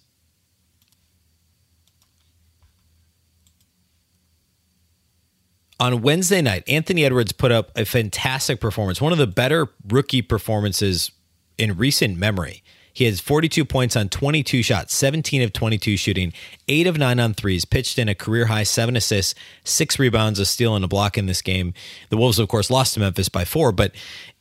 On 5.80 6.02
Wednesday 6.02 6.42
night, 6.42 6.64
Anthony 6.68 7.04
Edwards 7.04 7.32
put 7.32 7.52
up 7.52 7.70
a 7.76 7.85
fantastic 7.85 8.61
performance, 8.61 9.00
one 9.00 9.12
of 9.12 9.18
the 9.18 9.28
better 9.28 9.68
rookie 9.87 10.23
performances 10.23 11.12
in 11.56 11.76
recent 11.76 12.18
memory. 12.18 12.62
He 12.92 13.04
has 13.04 13.20
42 13.20 13.64
points 13.64 13.94
on 13.94 14.08
22 14.08 14.64
shots, 14.64 14.92
17 14.92 15.40
of 15.42 15.52
22 15.52 15.97
shooting, 15.97 16.32
8 16.66 16.88
of 16.88 16.99
9 16.99 17.20
on 17.20 17.32
threes, 17.32 17.64
pitched 17.64 17.97
in 17.97 18.08
a 18.08 18.14
career 18.16 18.47
high 18.47 18.64
7 18.64 18.97
assists, 18.97 19.37
6 19.62 20.00
rebounds, 20.00 20.40
a 20.40 20.44
steal, 20.44 20.75
and 20.75 20.85
a 20.85 20.88
block 20.88 21.16
in 21.16 21.26
this 21.26 21.40
game. 21.40 21.75
The 22.11 22.16
Wolves, 22.16 22.40
of 22.40 22.49
course, 22.49 22.70
lost 22.70 22.94
to 22.94 23.00
Memphis 23.00 23.28
by 23.28 23.44
4, 23.44 23.70
but 23.70 23.92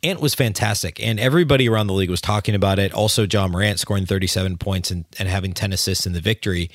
Ant 0.01 0.21
was 0.21 0.33
fantastic, 0.33 0.99
and 0.99 1.19
everybody 1.19 1.69
around 1.69 1.85
the 1.85 1.93
league 1.93 2.09
was 2.09 2.19
talking 2.19 2.55
about 2.55 2.79
it. 2.79 2.91
Also, 2.93 3.27
Ja 3.31 3.47
Morant 3.47 3.79
scoring 3.79 4.07
37 4.07 4.57
points 4.57 4.89
and, 4.89 5.05
and 5.19 5.29
having 5.29 5.53
10 5.53 5.71
assists 5.71 6.07
in 6.07 6.13
the 6.13 6.21
victory. 6.21 6.71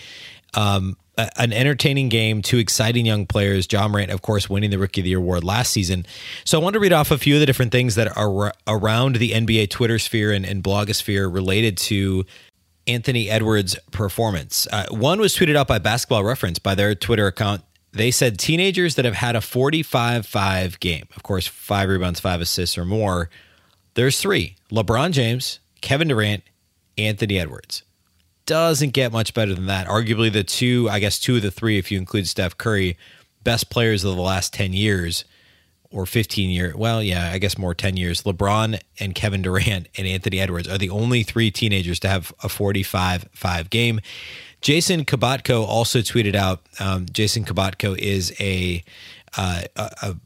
Um, 0.55 0.97
an 1.19 1.53
entertaining 1.53 2.09
game, 2.09 2.43
two 2.43 2.59
exciting 2.59 3.05
young 3.05 3.27
players. 3.27 3.67
Ja 3.71 3.87
Morant, 3.87 4.11
of 4.11 4.23
course, 4.23 4.49
winning 4.49 4.71
the 4.71 4.79
Rookie 4.79 5.03
of 5.03 5.05
the 5.05 5.11
Year 5.11 5.19
award 5.19 5.45
last 5.45 5.73
season. 5.73 6.07
So 6.45 6.59
I 6.59 6.63
want 6.63 6.75
to 6.75 6.81
read 6.81 6.93
off 6.93 7.11
a 7.11 7.19
few 7.19 7.35
of 7.35 7.41
the 7.41 7.47
different 7.47 7.73
things 7.73 7.95
that 7.97 8.17
are 8.17 8.53
around 8.67 9.17
the 9.17 9.33
NBA 9.33 9.71
Twitter 9.71 9.99
sphere 9.99 10.33
and, 10.33 10.45
and 10.45 10.63
blogosphere 10.63 11.33
related 11.33 11.77
to 11.79 12.25
Anthony 12.87 13.29
Edwards' 13.29 13.77
performance. 13.91 14.67
Uh, 14.73 14.87
one 14.91 15.21
was 15.21 15.37
tweeted 15.37 15.55
out 15.55 15.69
by 15.69 15.79
Basketball 15.79 16.25
Reference 16.25 16.59
by 16.59 16.75
their 16.75 16.95
Twitter 16.95 17.27
account. 17.27 17.63
They 17.93 18.11
said 18.11 18.39
teenagers 18.39 18.95
that 18.95 19.05
have 19.05 19.15
had 19.15 19.37
a 19.37 19.43
45 19.43 20.27
5 20.27 20.81
game, 20.81 21.07
of 21.15 21.23
course, 21.23 21.47
five 21.47 21.91
rebounds, 21.91 22.21
five 22.21 22.41
assists 22.41 22.79
or 22.79 22.87
more, 22.87 23.29
there's 23.95 24.19
three 24.19 24.57
LeBron 24.71 25.13
James, 25.13 25.59
Kevin 25.83 26.09
Durant, 26.09 26.43
Anthony 26.97 27.39
Edwards 27.39 27.83
doesn't 28.47 28.91
get 28.91 29.13
much 29.13 29.35
better 29.35 29.55
than 29.55 29.67
that. 29.67 29.87
Arguably, 29.87 30.33
the 30.33 30.45
two, 30.45 30.89
I 30.91 30.99
guess, 30.99 31.19
two 31.19 31.37
of 31.37 31.43
the 31.43 31.51
three, 31.51 31.79
if 31.79 31.91
you 31.91 31.99
include 31.99 32.29
Steph 32.29 32.57
Curry, 32.57 32.97
best 33.43 33.71
players 33.71 34.05
of 34.05 34.17
the 34.17 34.23
last 34.23 34.53
10 34.53 34.73
years 34.73 35.25
or 35.91 36.07
15 36.07 36.51
years. 36.51 36.75
Well, 36.75 37.03
yeah, 37.03 37.31
I 37.33 37.39
guess 37.39 37.59
more 37.59 37.75
10 37.75 37.97
years. 37.97 38.23
LeBron 38.23 38.81
and 38.99 39.15
Kevin 39.15 39.43
Durant 39.43 39.89
and 39.97 40.07
Anthony 40.07 40.41
Edwards 40.41 40.69
are 40.69 40.79
the 40.79 40.91
only 40.91 41.23
three 41.23 41.51
teenagers 41.51 42.01
to 42.01 42.09
have 42.09 42.33
a 42.43 42.49
45 42.49 43.29
5 43.33 43.71
game. 43.71 44.01
Jason 44.61 45.05
Kubatko 45.05 45.67
also 45.67 45.99
tweeted 45.99 46.35
out. 46.35 46.63
Um, 46.79 47.07
Jason 47.11 47.45
Kubatko 47.45 47.99
is 47.99 48.33
a, 48.41 48.83
uh, 49.37 49.63
a 49.77 49.91
a 50.03 50.17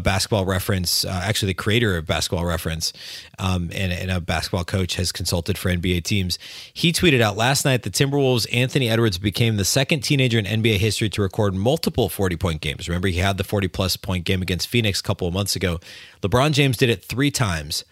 basketball 0.00 0.44
reference, 0.44 1.04
uh, 1.04 1.20
actually 1.24 1.48
the 1.48 1.54
creator 1.54 1.96
of 1.96 2.06
basketball 2.06 2.44
reference, 2.44 2.92
um, 3.38 3.70
and, 3.74 3.92
and, 3.92 4.10
a 4.10 4.20
basketball 4.20 4.64
coach 4.64 4.96
has 4.96 5.12
consulted 5.12 5.58
for 5.58 5.70
NBA 5.70 6.04
teams. 6.04 6.38
He 6.72 6.92
tweeted 6.92 7.20
out 7.20 7.36
last 7.36 7.64
night 7.64 7.82
the 7.82 7.90
Timberwolves' 7.90 8.46
Anthony 8.52 8.88
Edwards 8.88 9.18
became 9.18 9.56
the 9.56 9.64
second 9.64 10.00
teenager 10.00 10.38
in 10.38 10.46
NBA 10.46 10.78
history 10.78 11.10
to 11.10 11.22
record 11.22 11.54
multiple 11.54 12.08
40 12.08 12.36
point 12.36 12.60
games. 12.60 12.88
Remember, 12.88 13.08
he 13.08 13.18
had 13.18 13.36
the 13.36 13.44
40 13.44 13.68
plus 13.68 13.96
point 13.96 14.24
game 14.24 14.40
against 14.40 14.68
Phoenix 14.68 15.00
a 15.00 15.02
couple 15.02 15.28
of 15.28 15.34
months 15.34 15.56
ago. 15.56 15.78
LeBron 16.22 16.52
James 16.52 16.76
did 16.76 16.88
it 16.88 17.04
three 17.04 17.30
times. 17.30 17.84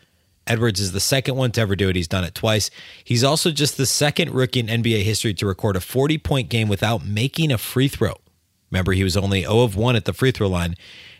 Edwards 0.46 0.80
is 0.80 0.92
the 0.92 1.00
second 1.00 1.36
one 1.36 1.52
to 1.52 1.60
ever 1.60 1.76
do 1.76 1.88
it. 1.88 1.96
He's 1.96 2.08
done 2.08 2.24
it 2.24 2.34
twice. 2.34 2.70
He's 3.04 3.22
also 3.22 3.50
just 3.50 3.76
the 3.76 3.86
second 3.86 4.32
rookie 4.32 4.60
in 4.60 4.66
NBA 4.66 5.02
history 5.02 5.34
to 5.34 5.46
record 5.46 5.76
a 5.76 5.80
40 5.80 6.18
point 6.18 6.48
game 6.48 6.68
without 6.68 7.04
making 7.04 7.52
a 7.52 7.58
free 7.58 7.88
throw. 7.88 8.14
Remember, 8.70 8.92
he 8.92 9.04
was 9.04 9.16
only 9.16 9.42
0 9.42 9.60
of 9.60 9.76
1 9.76 9.96
at 9.96 10.04
the 10.04 10.12
free 10.12 10.30
throw 10.30 10.48
line. 10.48 10.76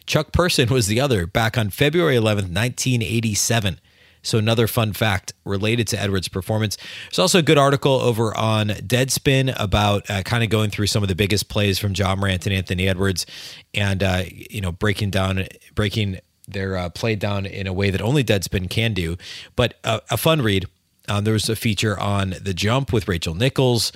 Chuck 0.06 0.32
Person 0.32 0.68
was 0.68 0.86
the 0.86 1.00
other 1.00 1.26
back 1.26 1.56
on 1.56 1.70
February 1.70 2.16
11th, 2.16 2.52
1987. 2.52 3.80
So, 4.22 4.36
another 4.36 4.66
fun 4.66 4.92
fact 4.92 5.32
related 5.46 5.88
to 5.88 6.00
Edwards' 6.00 6.28
performance. 6.28 6.76
There's 7.04 7.18
also 7.18 7.38
a 7.38 7.42
good 7.42 7.56
article 7.56 7.92
over 7.92 8.36
on 8.36 8.68
Deadspin 8.68 9.54
about 9.58 10.10
uh, 10.10 10.22
kind 10.22 10.44
of 10.44 10.50
going 10.50 10.70
through 10.70 10.88
some 10.88 11.02
of 11.02 11.08
the 11.08 11.14
biggest 11.14 11.48
plays 11.48 11.78
from 11.78 11.94
Ja 11.94 12.14
Morant 12.14 12.44
and 12.46 12.54
Anthony 12.54 12.86
Edwards 12.86 13.24
and, 13.72 14.02
uh, 14.02 14.24
you 14.28 14.60
know, 14.60 14.72
breaking 14.72 15.10
down, 15.10 15.46
breaking 15.74 16.18
their 16.46 16.76
uh, 16.76 16.90
play 16.90 17.16
down 17.16 17.46
in 17.46 17.66
a 17.66 17.72
way 17.72 17.90
that 17.90 18.02
only 18.02 18.22
Deadspin 18.22 18.68
can 18.68 18.92
do. 18.92 19.16
But 19.56 19.74
uh, 19.84 20.00
a 20.10 20.16
fun 20.16 20.42
read. 20.42 20.66
Um, 21.08 21.24
there 21.24 21.32
was 21.32 21.48
a 21.48 21.56
feature 21.56 21.98
on 21.98 22.34
the 22.40 22.54
jump 22.54 22.92
with 22.92 23.08
Rachel 23.08 23.34
Nichols 23.34 23.90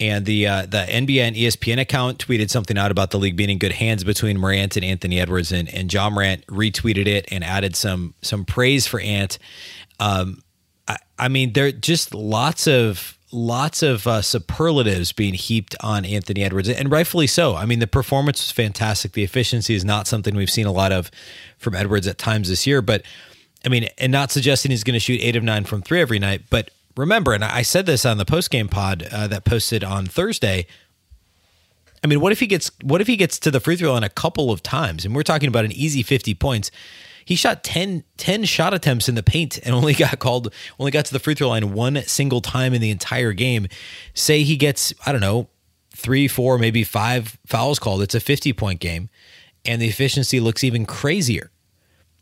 and 0.00 0.24
the 0.26 0.46
uh, 0.46 0.62
the 0.62 0.78
NBA 0.88 1.20
and 1.20 1.36
ESPN 1.36 1.80
account 1.80 2.24
tweeted 2.24 2.50
something 2.50 2.78
out 2.78 2.90
about 2.90 3.10
the 3.10 3.18
league 3.18 3.36
being 3.36 3.50
in 3.50 3.58
good 3.58 3.72
hands 3.72 4.04
between 4.04 4.38
Morant 4.38 4.76
and 4.76 4.84
Anthony 4.84 5.20
Edwards, 5.20 5.50
and, 5.50 5.72
and 5.74 5.92
Ja 5.92 6.08
Morant 6.08 6.46
retweeted 6.46 7.06
it 7.06 7.26
and 7.30 7.42
added 7.42 7.74
some 7.74 8.14
some 8.22 8.44
praise 8.44 8.86
for 8.86 9.00
Ant. 9.00 9.38
Um, 9.98 10.42
I, 10.86 10.96
I 11.18 11.28
mean, 11.28 11.52
there 11.52 11.72
just 11.72 12.14
lots 12.14 12.68
of 12.68 13.18
lots 13.32 13.82
of 13.82 14.06
uh, 14.06 14.22
superlatives 14.22 15.12
being 15.12 15.34
heaped 15.34 15.74
on 15.80 16.04
Anthony 16.04 16.44
Edwards, 16.44 16.68
and 16.68 16.90
rightfully 16.90 17.26
so. 17.26 17.56
I 17.56 17.66
mean, 17.66 17.80
the 17.80 17.86
performance 17.86 18.40
was 18.40 18.52
fantastic. 18.52 19.12
The 19.12 19.24
efficiency 19.24 19.74
is 19.74 19.84
not 19.84 20.06
something 20.06 20.34
we've 20.36 20.50
seen 20.50 20.66
a 20.66 20.72
lot 20.72 20.92
of 20.92 21.10
from 21.58 21.74
Edwards 21.74 22.06
at 22.06 22.18
times 22.18 22.48
this 22.48 22.66
year, 22.66 22.80
but 22.80 23.02
I 23.64 23.68
mean, 23.68 23.88
and 23.98 24.12
not 24.12 24.30
suggesting 24.30 24.70
he's 24.70 24.84
going 24.84 24.94
to 24.94 25.00
shoot 25.00 25.20
eight 25.20 25.34
of 25.34 25.42
nine 25.42 25.64
from 25.64 25.82
three 25.82 26.00
every 26.00 26.20
night, 26.20 26.42
but 26.50 26.70
remember, 26.98 27.32
and 27.32 27.44
I 27.44 27.62
said 27.62 27.86
this 27.86 28.04
on 28.04 28.18
the 28.18 28.24
post 28.24 28.50
game 28.50 28.68
pod 28.68 29.06
uh, 29.10 29.26
that 29.28 29.44
posted 29.44 29.84
on 29.84 30.06
Thursday. 30.06 30.66
I 32.02 32.06
mean, 32.06 32.20
what 32.20 32.32
if 32.32 32.40
he 32.40 32.46
gets 32.46 32.70
what 32.82 33.00
if 33.00 33.06
he 33.06 33.16
gets 33.16 33.38
to 33.40 33.50
the 33.50 33.60
free 33.60 33.76
throw 33.76 33.92
line 33.92 34.04
a 34.04 34.08
couple 34.08 34.50
of 34.50 34.62
times? 34.62 35.04
And 35.04 35.14
we're 35.14 35.22
talking 35.22 35.48
about 35.48 35.64
an 35.64 35.72
easy 35.72 36.02
50 36.02 36.34
points. 36.34 36.70
He 37.24 37.36
shot 37.36 37.62
10, 37.62 38.04
10 38.16 38.44
shot 38.44 38.72
attempts 38.72 39.08
in 39.08 39.14
the 39.14 39.22
paint 39.22 39.58
and 39.58 39.74
only 39.74 39.94
got 39.94 40.18
called 40.18 40.52
only 40.78 40.90
got 40.90 41.04
to 41.06 41.12
the 41.12 41.18
free 41.18 41.34
throw 41.34 41.48
line 41.48 41.72
one 41.72 42.02
single 42.06 42.40
time 42.40 42.74
in 42.74 42.80
the 42.80 42.90
entire 42.90 43.32
game. 43.32 43.68
Say 44.14 44.42
he 44.42 44.56
gets, 44.56 44.92
I 45.06 45.12
don't 45.12 45.20
know, 45.20 45.48
3, 45.90 46.28
4, 46.28 46.58
maybe 46.58 46.84
5 46.84 47.38
fouls 47.46 47.78
called. 47.78 48.02
It's 48.02 48.14
a 48.14 48.20
50 48.20 48.52
point 48.52 48.80
game 48.80 49.08
and 49.64 49.82
the 49.82 49.88
efficiency 49.88 50.40
looks 50.40 50.64
even 50.64 50.86
crazier. 50.86 51.50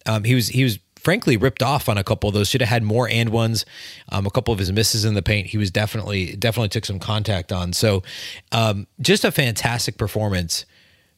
Um, 0.04 0.24
he 0.24 0.34
was 0.34 0.48
he 0.48 0.64
was 0.64 0.78
frankly 1.06 1.36
ripped 1.36 1.62
off 1.62 1.88
on 1.88 1.96
a 1.96 2.02
couple 2.02 2.26
of 2.26 2.34
those. 2.34 2.48
Should 2.48 2.62
have 2.62 2.68
had 2.68 2.82
more 2.82 3.08
and 3.08 3.28
ones. 3.28 3.64
Um, 4.08 4.26
a 4.26 4.30
couple 4.30 4.52
of 4.52 4.58
his 4.58 4.72
misses 4.72 5.04
in 5.04 5.14
the 5.14 5.22
paint, 5.22 5.46
he 5.46 5.56
was 5.56 5.70
definitely 5.70 6.34
definitely 6.34 6.68
took 6.68 6.84
some 6.84 6.98
contact 6.98 7.52
on. 7.52 7.72
So, 7.72 8.02
um, 8.50 8.88
just 9.00 9.24
a 9.24 9.30
fantastic 9.30 9.98
performance 9.98 10.66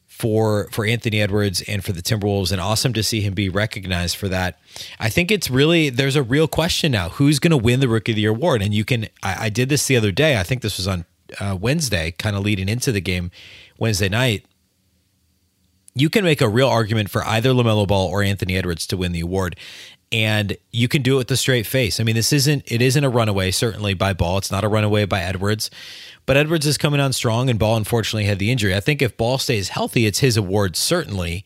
for 0.07 0.68
for 0.73 0.85
Anthony 0.85 1.23
Edwards 1.23 1.62
and 1.62 1.83
for 1.83 1.92
the 1.92 2.02
Timberwolves, 2.02 2.52
and 2.52 2.61
awesome 2.61 2.92
to 2.92 3.02
see 3.02 3.23
him 3.23 3.33
be 3.33 3.49
recognized 3.49 4.18
for 4.18 4.28
that. 4.28 4.59
I 5.00 5.09
think 5.09 5.30
it's 5.30 5.49
really 5.49 5.88
there's 5.88 6.16
a 6.16 6.23
real 6.23 6.49
question 6.49 6.92
now: 6.92 7.09
who's 7.09 7.38
going 7.38 7.52
to 7.52 7.57
win 7.57 7.80
the 7.80 7.88
Rookie 7.88 8.12
of 8.12 8.16
the 8.16 8.23
Year 8.23 8.33
award? 8.33 8.61
And 8.61 8.75
you 8.75 8.85
can 8.85 9.09
I, 9.23 9.47
I 9.47 9.49
did 9.49 9.71
this 9.71 9.87
the 9.87 9.97
other 9.97 10.12
day. 10.12 10.38
I 10.38 10.42
think 10.42 10.61
this 10.61 10.76
was 10.76 10.87
on 10.87 11.07
uh, 11.40 11.57
Wednesday, 11.59 12.11
kind 12.11 12.37
of 12.37 12.42
leading 12.42 12.68
into 12.68 12.92
the 12.92 13.00
game 13.00 13.30
Wednesday 13.78 14.11
night 14.11 14.45
you 15.95 16.11
can 16.11 16.25
make 16.25 16.40
a 16.40 16.49
real 16.49 16.68
argument 16.68 17.11
for 17.11 17.25
either 17.25 17.50
LaMelo 17.50 17.87
Ball 17.87 18.09
or 18.09 18.23
Anthony 18.23 18.57
Edwards 18.57 18.87
to 18.88 18.97
win 18.97 19.12
the 19.12 19.21
award. 19.21 19.57
And 20.11 20.57
you 20.73 20.88
can 20.88 21.02
do 21.02 21.14
it 21.14 21.18
with 21.18 21.30
a 21.30 21.37
straight 21.37 21.66
face. 21.66 22.00
I 22.00 22.04
mean, 22.04 22.14
this 22.14 22.33
isn't 22.33 22.62
it 22.66 22.80
isn't 22.80 23.04
a 23.04 23.11
runaway, 23.11 23.50
certainly 23.50 23.95
by 23.95 24.14
Ball. 24.14 24.38
It's 24.38 24.50
not 24.50 24.64
a 24.64 24.68
runaway 24.68 25.04
by 25.04 25.21
Edwards. 25.21 25.71
But 26.25 26.37
Edwards 26.37 26.66
is 26.66 26.78
coming 26.78 27.00
on 27.00 27.12
strong 27.12 27.50
and 27.50 27.59
Ball 27.59 27.76
unfortunately 27.76 28.25
had 28.25 28.38
the 28.38 28.50
injury. 28.50 28.75
I 28.75 28.80
think 28.80 29.02
if 29.02 29.16
Ball 29.16 29.38
stays 29.38 29.71
healthy, 29.71 30.07
it's 30.07 30.21
his 30.21 30.37
award 30.37 30.76
certainly 30.76 31.45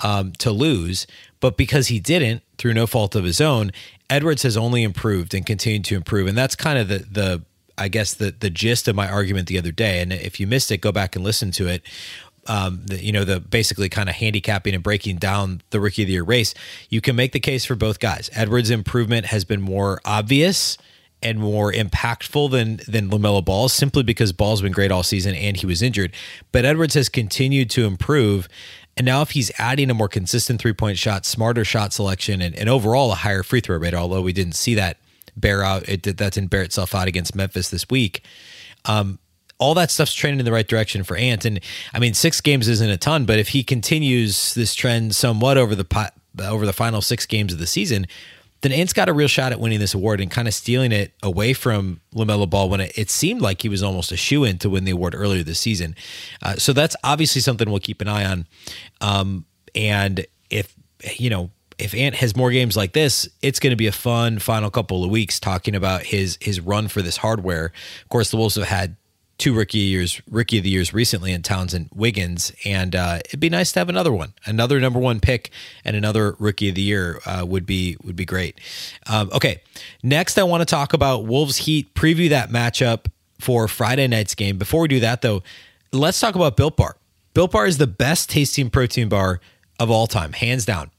um, 0.00 0.32
to 0.38 0.50
lose. 0.50 1.06
But 1.40 1.56
because 1.56 1.88
he 1.88 2.00
didn't, 2.00 2.42
through 2.56 2.74
no 2.74 2.86
fault 2.86 3.14
of 3.14 3.24
his 3.24 3.40
own, 3.40 3.72
Edwards 4.08 4.42
has 4.44 4.56
only 4.56 4.82
improved 4.82 5.34
and 5.34 5.44
continued 5.44 5.84
to 5.86 5.96
improve. 5.96 6.26
And 6.26 6.38
that's 6.38 6.54
kind 6.54 6.78
of 6.78 6.88
the 6.88 6.98
the 6.98 7.42
I 7.76 7.88
guess 7.88 8.14
the 8.14 8.30
the 8.30 8.50
gist 8.50 8.86
of 8.86 8.94
my 8.94 9.08
argument 9.08 9.48
the 9.48 9.58
other 9.58 9.72
day. 9.72 10.00
And 10.00 10.12
if 10.12 10.38
you 10.38 10.46
missed 10.46 10.70
it, 10.70 10.78
go 10.78 10.92
back 10.92 11.16
and 11.16 11.24
listen 11.24 11.50
to 11.52 11.66
it 11.68 11.82
um, 12.46 12.82
the, 12.86 13.02
you 13.02 13.12
know, 13.12 13.24
the 13.24 13.40
basically 13.40 13.88
kind 13.88 14.08
of 14.08 14.14
handicapping 14.14 14.74
and 14.74 14.82
breaking 14.82 15.16
down 15.16 15.62
the 15.70 15.80
rookie 15.80 16.02
of 16.02 16.08
the 16.08 16.14
year 16.14 16.24
race, 16.24 16.54
you 16.88 17.00
can 17.00 17.16
make 17.16 17.32
the 17.32 17.40
case 17.40 17.64
for 17.64 17.74
both 17.74 18.00
guys. 18.00 18.30
Edwards' 18.32 18.70
improvement 18.70 19.26
has 19.26 19.44
been 19.44 19.60
more 19.60 20.00
obvious 20.04 20.78
and 21.22 21.38
more 21.38 21.72
impactful 21.72 22.50
than 22.50 22.80
than 22.86 23.10
LaMelo 23.10 23.44
Ball 23.44 23.68
simply 23.68 24.02
because 24.02 24.32
Ball's 24.32 24.60
been 24.62 24.72
great 24.72 24.92
all 24.92 25.02
season 25.02 25.34
and 25.34 25.56
he 25.56 25.66
was 25.66 25.82
injured. 25.82 26.12
But 26.52 26.64
Edwards 26.64 26.94
has 26.94 27.08
continued 27.08 27.70
to 27.70 27.86
improve. 27.86 28.48
And 28.96 29.04
now, 29.04 29.22
if 29.22 29.30
he's 29.30 29.50
adding 29.58 29.90
a 29.90 29.94
more 29.94 30.08
consistent 30.08 30.60
three 30.60 30.72
point 30.72 30.98
shot, 30.98 31.26
smarter 31.26 31.64
shot 31.64 31.92
selection, 31.92 32.40
and, 32.40 32.54
and 32.54 32.68
overall 32.68 33.10
a 33.10 33.16
higher 33.16 33.42
free 33.42 33.60
throw 33.60 33.78
rate, 33.78 33.94
although 33.94 34.22
we 34.22 34.32
didn't 34.32 34.54
see 34.54 34.74
that 34.74 34.98
bear 35.36 35.64
out, 35.64 35.88
it 35.88 36.02
did, 36.02 36.18
that 36.18 36.34
didn't 36.34 36.50
bear 36.50 36.62
itself 36.62 36.94
out 36.94 37.08
against 37.08 37.34
Memphis 37.34 37.70
this 37.70 37.88
week. 37.88 38.22
Um, 38.84 39.18
all 39.58 39.74
that 39.74 39.90
stuff's 39.90 40.14
trending 40.14 40.40
in 40.40 40.44
the 40.44 40.52
right 40.52 40.66
direction 40.66 41.04
for 41.04 41.16
Ant. 41.16 41.44
And 41.44 41.60
I 41.92 41.98
mean, 41.98 42.14
six 42.14 42.40
games 42.40 42.68
isn't 42.68 42.90
a 42.90 42.96
ton, 42.96 43.24
but 43.24 43.38
if 43.38 43.48
he 43.48 43.62
continues 43.62 44.54
this 44.54 44.74
trend 44.74 45.14
somewhat 45.14 45.56
over 45.56 45.74
the 45.74 46.12
over 46.40 46.66
the 46.66 46.72
final 46.72 47.00
six 47.00 47.26
games 47.26 47.52
of 47.52 47.58
the 47.58 47.66
season, 47.66 48.06
then 48.62 48.72
Ant's 48.72 48.94
got 48.94 49.08
a 49.08 49.12
real 49.12 49.28
shot 49.28 49.52
at 49.52 49.60
winning 49.60 49.78
this 49.78 49.92
award 49.92 50.20
and 50.20 50.30
kind 50.30 50.48
of 50.48 50.54
stealing 50.54 50.90
it 50.90 51.12
away 51.22 51.52
from 51.52 52.00
LaMelo 52.14 52.48
Ball 52.48 52.70
when 52.70 52.80
it, 52.80 52.92
it 52.96 53.10
seemed 53.10 53.42
like 53.42 53.60
he 53.60 53.68
was 53.68 53.82
almost 53.82 54.10
a 54.10 54.16
shoe 54.16 54.42
in 54.42 54.58
to 54.58 54.70
win 54.70 54.84
the 54.84 54.90
award 54.90 55.14
earlier 55.14 55.42
this 55.42 55.60
season. 55.60 55.94
Uh, 56.42 56.56
so 56.56 56.72
that's 56.72 56.96
obviously 57.04 57.42
something 57.42 57.68
we'll 57.70 57.78
keep 57.78 58.00
an 58.00 58.08
eye 58.08 58.24
on. 58.24 58.46
Um, 59.02 59.44
and 59.74 60.26
if, 60.48 60.74
you 61.16 61.28
know, 61.28 61.50
if 61.76 61.94
Ant 61.94 62.14
has 62.14 62.36
more 62.36 62.50
games 62.50 62.76
like 62.76 62.92
this, 62.92 63.28
it's 63.42 63.58
going 63.58 63.72
to 63.72 63.76
be 63.76 63.86
a 63.86 63.92
fun 63.92 64.38
final 64.38 64.70
couple 64.70 65.04
of 65.04 65.10
weeks 65.10 65.38
talking 65.38 65.74
about 65.74 66.02
his 66.04 66.38
his 66.40 66.60
run 66.60 66.88
for 66.88 67.02
this 67.02 67.18
hardware. 67.18 67.72
Of 68.02 68.08
course, 68.08 68.30
the 68.30 68.36
Wolves 68.36 68.54
have 68.54 68.64
had 68.64 68.96
two 69.38 69.52
rookie 69.52 69.78
years, 69.78 70.20
rookie 70.30 70.58
of 70.58 70.64
the 70.64 70.70
years 70.70 70.94
recently 70.94 71.32
in 71.32 71.42
Towns 71.42 71.74
and 71.74 71.88
Wiggins, 71.94 72.52
and 72.64 72.94
uh, 72.94 73.18
it'd 73.24 73.40
be 73.40 73.50
nice 73.50 73.72
to 73.72 73.80
have 73.80 73.88
another 73.88 74.12
one, 74.12 74.32
another 74.46 74.80
number 74.80 74.98
one 74.98 75.20
pick, 75.20 75.50
and 75.84 75.96
another 75.96 76.36
rookie 76.38 76.68
of 76.68 76.74
the 76.74 76.82
year 76.82 77.20
uh, 77.26 77.44
would 77.46 77.66
be 77.66 77.96
would 78.04 78.16
be 78.16 78.24
great. 78.24 78.60
Um, 79.06 79.30
okay, 79.32 79.60
next 80.02 80.38
I 80.38 80.42
want 80.44 80.60
to 80.60 80.66
talk 80.66 80.92
about 80.92 81.24
Wolves 81.24 81.58
Heat. 81.58 81.94
Preview 81.94 82.28
that 82.30 82.50
matchup 82.50 83.06
for 83.40 83.68
Friday 83.68 84.06
night's 84.06 84.34
game. 84.34 84.58
Before 84.58 84.82
we 84.82 84.88
do 84.88 85.00
that, 85.00 85.22
though, 85.22 85.42
let's 85.92 86.20
talk 86.20 86.34
about 86.34 86.56
Built 86.56 86.76
Bar. 86.76 86.96
Built 87.34 87.50
Bar 87.50 87.66
is 87.66 87.78
the 87.78 87.86
best 87.86 88.30
tasting 88.30 88.70
protein 88.70 89.08
bar 89.08 89.40
of 89.80 89.90
all 89.90 90.06
time, 90.06 90.32
hands 90.32 90.64
down. 90.64 90.90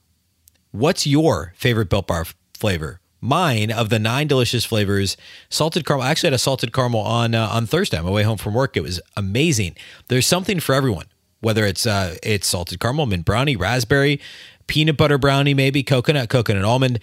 What's 0.71 1.07
your 1.07 1.53
favorite 1.55 1.89
Built 1.89 2.07
Bar 2.07 2.25
flavor? 2.53 2.99
Mine 3.25 3.71
of 3.71 3.89
the 3.89 3.99
nine 3.99 4.27
delicious 4.27 4.63
flavors 4.63 5.17
salted 5.49 5.85
caramel 5.85 6.05
I 6.05 6.11
actually 6.11 6.27
had 6.27 6.33
a 6.33 6.39
salted 6.39 6.71
caramel 6.71 7.01
on 7.01 7.35
uh, 7.35 7.47
on 7.51 7.65
thursday 7.65 7.97
on 7.97 8.05
my 8.05 8.11
way 8.11 8.23
home 8.23 8.37
from 8.37 8.53
work. 8.53 8.77
It 8.77 8.81
was 8.81 9.01
amazing. 9.17 9.75
There's 10.07 10.27
something 10.27 10.59
for 10.59 10.73
everyone 10.75 11.05
whether 11.41 11.65
it's 11.65 11.85
uh 11.85 12.15
it's 12.23 12.47
salted 12.47 12.79
caramel 12.79 13.05
mint 13.05 13.25
brownie 13.25 13.55
raspberry 13.55 14.19
peanut 14.67 14.97
butter 14.97 15.17
brownie 15.17 15.53
maybe 15.53 15.83
coconut 15.83 16.29
coconut 16.29 16.63
almond 16.63 16.99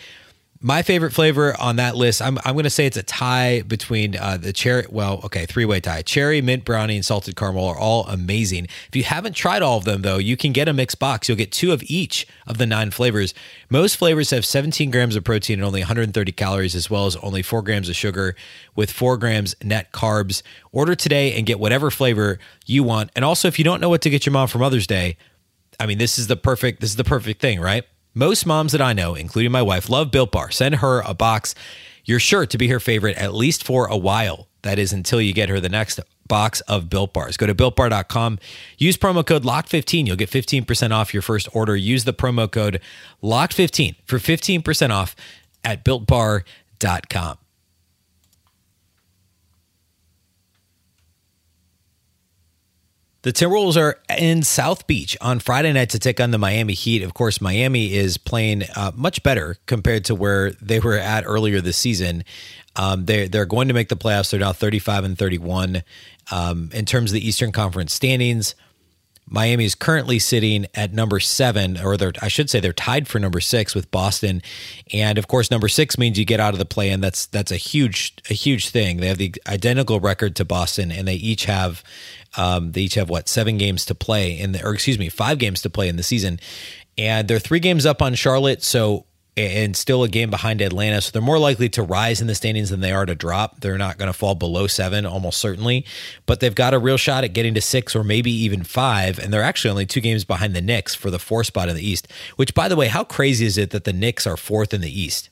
my 0.65 0.83
favorite 0.83 1.11
flavor 1.11 1.61
on 1.61 1.77
that 1.77 1.97
list, 1.97 2.23
I'm, 2.23 2.39
I'm 2.45 2.55
going 2.55 2.63
to 2.63 2.71
say 2.71 2.87
it's 2.87 2.97
a 2.97 3.03
tie 3.03 3.63
between 3.63 4.17
uh, 4.17 4.37
the 4.37 4.53
cherry. 4.53 4.87
Well, 4.89 5.21
okay, 5.25 5.45
three 5.45 5.65
way 5.65 5.81
tie. 5.81 6.03
Cherry, 6.03 6.41
mint 6.41 6.65
brownie, 6.65 6.95
and 6.95 7.05
salted 7.05 7.35
caramel 7.35 7.67
are 7.67 7.77
all 7.77 8.07
amazing. 8.07 8.67
If 8.87 8.95
you 8.95 9.03
haven't 9.03 9.35
tried 9.35 9.63
all 9.63 9.79
of 9.79 9.85
them, 9.85 10.03
though, 10.03 10.19
you 10.19 10.37
can 10.37 10.53
get 10.53 10.69
a 10.69 10.73
mixed 10.73 11.01
box. 11.01 11.29
You'll 11.29 11.37
get 11.37 11.51
two 11.51 11.73
of 11.73 11.83
each 11.87 12.29
of 12.47 12.59
the 12.59 12.67
nine 12.67 12.93
flavors. 12.93 13.35
Most 13.69 13.97
flavors 13.97 14.31
have 14.31 14.45
17 14.47 14.93
grams 14.93 15.17
of 15.17 15.25
protein 15.25 15.59
and 15.59 15.67
only 15.67 15.81
130 15.81 16.33
calories, 16.33 16.77
as 16.77 16.89
well 16.89 17.07
as 17.07 17.17
only 17.17 17.43
four 17.43 17.63
grams 17.63 17.89
of 17.89 17.97
sugar 17.97 18.37
with 18.77 18.93
four 18.93 19.17
grams 19.17 19.57
net 19.65 19.93
carbs. 19.93 20.43
Order 20.71 20.95
today 20.95 21.35
and 21.35 21.45
get 21.45 21.59
whatever 21.59 21.91
flavor 21.91 22.39
you 22.67 22.85
want. 22.85 23.11
And 23.17 23.25
also, 23.25 23.49
if 23.49 23.59
you 23.59 23.65
don't 23.65 23.81
know 23.81 23.89
what 23.89 24.03
to 24.03 24.11
get 24.11 24.25
your 24.27 24.33
mom 24.33 24.47
for 24.47 24.59
Mother's 24.59 24.87
Day, 24.87 25.17
I 25.81 25.87
mean, 25.87 25.99
this 25.99 26.21
is 26.21 26.29
the 26.29 26.37
perfect 26.37 26.81
this 26.81 26.91
is 26.91 26.97
the 26.97 27.05
perfect 27.05 27.41
thing, 27.41 27.59
right? 27.61 27.85
Most 28.15 28.45
moms 28.45 28.73
that 28.73 28.83
I 28.83 28.93
know, 28.93 29.15
including 29.15 29.53
my 29.53 29.63
wife, 29.63 29.89
love 29.89 30.11
Built 30.11 30.33
Bar. 30.33 30.51
Send 30.51 30.77
her 30.77 31.01
a 31.01 31.15
box. 31.15 31.55
You're 32.05 32.19
sure 32.19 32.45
to 32.45 32.59
be 32.59 32.69
her 32.69 32.81
favorite 32.81 33.17
at 33.17 33.33
least 33.33 33.65
for 33.65 33.87
a 33.87 33.97
while. 33.97 34.49
That 34.63 34.79
is 34.79 34.93
until 34.93 35.21
you 35.21 35.33
get 35.33 35.49
her 35.49 35.61
the 35.61 35.69
next 35.69 35.99
box 36.29 36.61
of 36.63 36.91
Built 36.91 37.13
Bars. 37.13 37.37
Go 37.37 37.47
to 37.47 37.55
builtbar.com. 37.55 38.39
Use 38.79 38.97
promo 38.97 39.25
code 39.25 39.45
LOCK15. 39.45 40.07
You'll 40.07 40.17
get 40.17 40.31
15% 40.31 40.93
off 40.93 41.13
your 41.13 41.23
first 41.23 41.49
order. 41.55 41.75
Use 41.75 42.05
the 42.05 42.13
promo 42.13 42.51
code 42.51 42.81
LOCK15 43.23 43.97
for 44.05 44.19
15% 44.19 44.91
off 44.91 45.17
at 45.65 45.85
builtbar.com. 45.85 47.39
The 53.23 53.33
Timberwolves 53.33 53.77
are 53.77 54.01
in 54.19 54.43
South 54.43 54.89
Beach 54.89 55.17
on 55.21 55.39
Friday 55.39 55.73
night 55.73 55.91
to 55.91 56.01
take 56.01 56.21
on 56.21 56.33
the 56.33 56.39
Miami 56.39 56.73
Heat. 56.73 57.05
Of 57.05 57.15
course, 57.15 57.41
Miami 57.41 57.95
is 57.95 58.19
playing 58.19 58.65
uh, 58.75 58.91
much 58.97 59.23
better 59.23 59.59
compared 59.67 60.05
to 60.07 60.17
where 60.17 60.51
they 60.61 60.81
were 60.81 60.99
at 60.99 61.23
earlier 61.25 61.61
this 61.61 61.77
season. 61.77 62.25
Um, 62.75 63.05
they're 63.05 63.29
they're 63.29 63.47
going 63.47 63.69
to 63.69 63.75
make 63.75 63.91
the 63.91 63.97
playoffs. 63.97 64.31
They're 64.31 64.41
now 64.41 64.53
35 64.53 65.05
and 65.05 65.17
31 65.17 65.85
um, 66.33 66.71
in 66.75 66.85
terms 66.85 67.13
of 67.13 67.15
the 67.15 67.27
Eastern 67.27 67.53
Conference 67.53 67.93
standings. 67.93 68.57
Miami 69.29 69.65
is 69.65 69.77
currently 69.77 70.19
sitting 70.19 70.67
at 70.75 70.93
number 70.93 71.21
seven, 71.21 71.79
or 71.79 71.97
I 72.21 72.29
should 72.29 72.51
say 72.51 72.59
they're 72.59 72.73
tied 72.73 73.07
for 73.07 73.19
number 73.19 73.41
six 73.41 73.75
with 73.75 73.91
Boston. 73.91 74.43
And 74.93 75.17
of 75.17 75.29
course, 75.29 75.51
number 75.51 75.69
six 75.69 75.97
means 75.97 76.19
you 76.19 76.25
get 76.25 76.41
out 76.41 76.55
of 76.55 76.59
the 76.59 76.67
play, 76.67 76.91
and 76.91 77.03
that's 77.03 77.27
that's 77.27 77.53
a 77.53 77.57
huge 77.57 78.15
a 78.29 78.35
huge 78.35 78.71
thing. 78.71 78.97
They 78.99 79.07
have 79.07 79.19
the 79.19 79.35
identical 79.47 80.01
record 80.01 80.35
to 80.37 80.45
Boston, 80.45 80.91
and 80.91 81.07
they 81.07 81.15
each 81.15 81.45
have 81.45 81.85
um, 82.37 82.73
they 82.73 82.83
each 82.83 82.95
have 82.95 83.11
what 83.11 83.29
seven 83.29 83.59
games 83.59 83.85
to 83.87 83.95
play 83.95 84.39
in 84.39 84.53
the, 84.53 84.65
or 84.65 84.75
excuse 84.75 84.99
me, 84.99 85.09
five 85.09 85.39
games 85.39 85.63
to 85.63 85.71
play 85.71 85.89
in 85.89 85.97
the 85.97 86.03
season, 86.03 86.41
and 86.97 87.29
they're 87.29 87.39
three 87.39 87.61
games 87.61 87.87
up 87.87 88.03
on 88.03 88.15
Charlotte. 88.15 88.63
So 88.63 89.07
and 89.37 89.75
still 89.77 90.03
a 90.03 90.09
game 90.09 90.29
behind 90.29 90.61
Atlanta. 90.61 91.01
So 91.01 91.11
they're 91.11 91.23
more 91.23 91.39
likely 91.39 91.69
to 91.71 91.83
rise 91.83 92.21
in 92.21 92.27
the 92.27 92.35
standings 92.35 92.69
than 92.71 92.81
they 92.81 92.93
are 92.93 93.07
to 93.07 93.15
drop. 93.15 93.61
They're 93.61 93.79
not 93.79 93.97
going 93.97 94.09
to 94.09 94.13
fall 94.13 94.35
below 94.35 94.67
seven, 94.67 95.07
almost 95.07 95.39
certainly, 95.39 95.87
but 96.27 96.41
they've 96.41 96.55
got 96.55 96.75
a 96.75 96.79
real 96.79 96.99
shot 96.99 97.25
at 97.25 97.33
getting 97.33 97.55
to 97.55 97.63
six 97.63 97.97
or 97.97 98.05
maybe 98.05 98.31
even 98.31 98.63
five. 98.63 99.19
And 99.19 99.33
they're 99.33 99.43
actually 99.43 99.71
only 99.71 99.87
two 99.87 100.01
games 100.01 100.25
behind 100.25 100.55
the 100.55 100.61
Knicks 100.61 100.95
for 100.95 101.11
the 101.11 101.19
four 101.19 101.45
spot 101.45 101.71
in 101.71 101.77
the 101.77 101.87
East, 101.87 102.09
which, 102.37 102.55
by 102.55 102.69
the 102.69 102.77
way, 102.77 102.89
how 102.89 103.05
crazy 103.05 103.47
is 103.47 103.57
it 103.57 103.71
that 103.71 103.85
the 103.85 103.93
Knicks 103.93 104.27
are 104.27 104.37
fourth 104.37 104.75
in 104.75 104.83
the 104.83 105.01
East? 105.01 105.31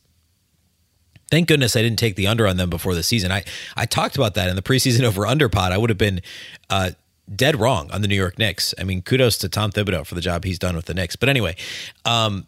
Thank 1.31 1.49
goodness 1.49 1.77
I 1.77 1.83
didn't 1.83 1.99
take 1.99 2.17
the 2.17 2.27
under 2.27 2.47
on 2.47 2.57
them 2.57 2.71
before 2.71 2.95
the 2.95 3.03
season. 3.03 3.31
I, 3.31 3.45
I 3.77 3.87
talked 3.87 4.17
about 4.17 4.35
that 4.35 4.49
in 4.49 4.57
the 4.57 4.63
preseason 4.63 5.03
over 5.05 5.27
under 5.27 5.49
pod. 5.49 5.73
I 5.73 5.79
would 5.79 5.91
have 5.91 5.99
been 5.99 6.21
uh, 6.69 6.91
dead 7.35 7.59
wrong 7.59 7.91
on 7.93 8.03
the 8.03 8.09
New 8.09 8.17
York 8.17 8.39
Knicks. 8.39 8.75
I 8.79 8.85
mean, 8.85 9.03
kudos 9.03 9.39
to 9.39 9.49
Tom 9.49 9.71
Thibodeau 9.71 10.07
for 10.07 10.15
the 10.15 10.21
job 10.21 10.45
he's 10.45 10.59
done 10.59 10.77
with 10.77 10.87
the 10.87 10.95
Knicks. 10.95 11.17
But 11.17 11.29
anyway, 11.29 11.57
um, 12.05 12.47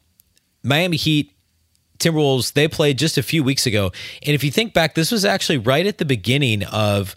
Miami 0.63 0.97
Heat 0.97 1.33
Timberwolves, 1.99 2.53
they 2.53 2.69
played 2.69 2.99
just 2.99 3.17
a 3.17 3.23
few 3.23 3.45
weeks 3.45 3.67
ago. 3.67 3.93
And 4.25 4.35
if 4.35 4.43
you 4.43 4.51
think 4.51 4.75
back, 4.75 4.95
this 4.95 5.13
was 5.13 5.25
actually 5.25 5.59
right 5.59 5.87
at 5.87 5.99
the 5.99 6.05
beginning 6.05 6.65
of 6.65 7.17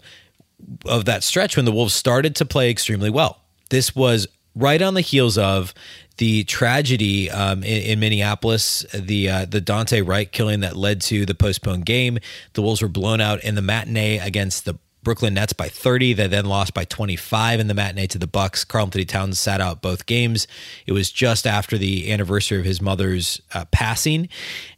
of 0.86 1.04
that 1.04 1.22
stretch 1.22 1.56
when 1.56 1.66
the 1.66 1.72
Wolves 1.72 1.92
started 1.92 2.34
to 2.36 2.46
play 2.46 2.70
extremely 2.70 3.10
well. 3.10 3.42
This 3.68 3.94
was 3.94 4.26
right 4.56 4.80
on 4.82 4.94
the 4.94 5.00
heels 5.00 5.38
of 5.38 5.74
the 6.16 6.44
tragedy 6.44 7.30
um, 7.30 7.62
in, 7.62 7.82
in, 7.82 8.00
Minneapolis, 8.00 8.86
the 8.94 9.28
uh, 9.28 9.44
the 9.44 9.60
Daunte 9.60 10.06
Wright 10.06 10.30
killing 10.32 10.60
that 10.60 10.74
led 10.74 11.02
to 11.02 11.26
the 11.26 11.34
postponed 11.34 11.84
game. 11.84 12.18
The 12.54 12.62
Wolves 12.62 12.82
were 12.82 12.88
blown 12.88 13.20
out 13.20 13.44
in 13.44 13.54
the 13.54 13.62
matinee 13.62 14.18
against 14.18 14.64
the 14.64 14.78
Brooklyn 15.06 15.34
Nets 15.34 15.52
by 15.52 15.68
30. 15.68 16.14
They 16.14 16.26
then 16.26 16.46
lost 16.46 16.74
by 16.74 16.84
25 16.84 17.60
in 17.60 17.68
the 17.68 17.74
matinee 17.74 18.08
to 18.08 18.18
the 18.18 18.26
Bucks. 18.26 18.64
Karl-Anthony 18.64 19.04
Towns 19.04 19.38
sat 19.38 19.60
out 19.60 19.80
both 19.80 20.06
games. 20.06 20.48
It 20.84 20.90
was 20.90 21.12
just 21.12 21.46
after 21.46 21.78
the 21.78 22.12
anniversary 22.12 22.58
of 22.58 22.64
his 22.64 22.82
mother's 22.82 23.40
uh, 23.54 23.66
passing 23.66 24.28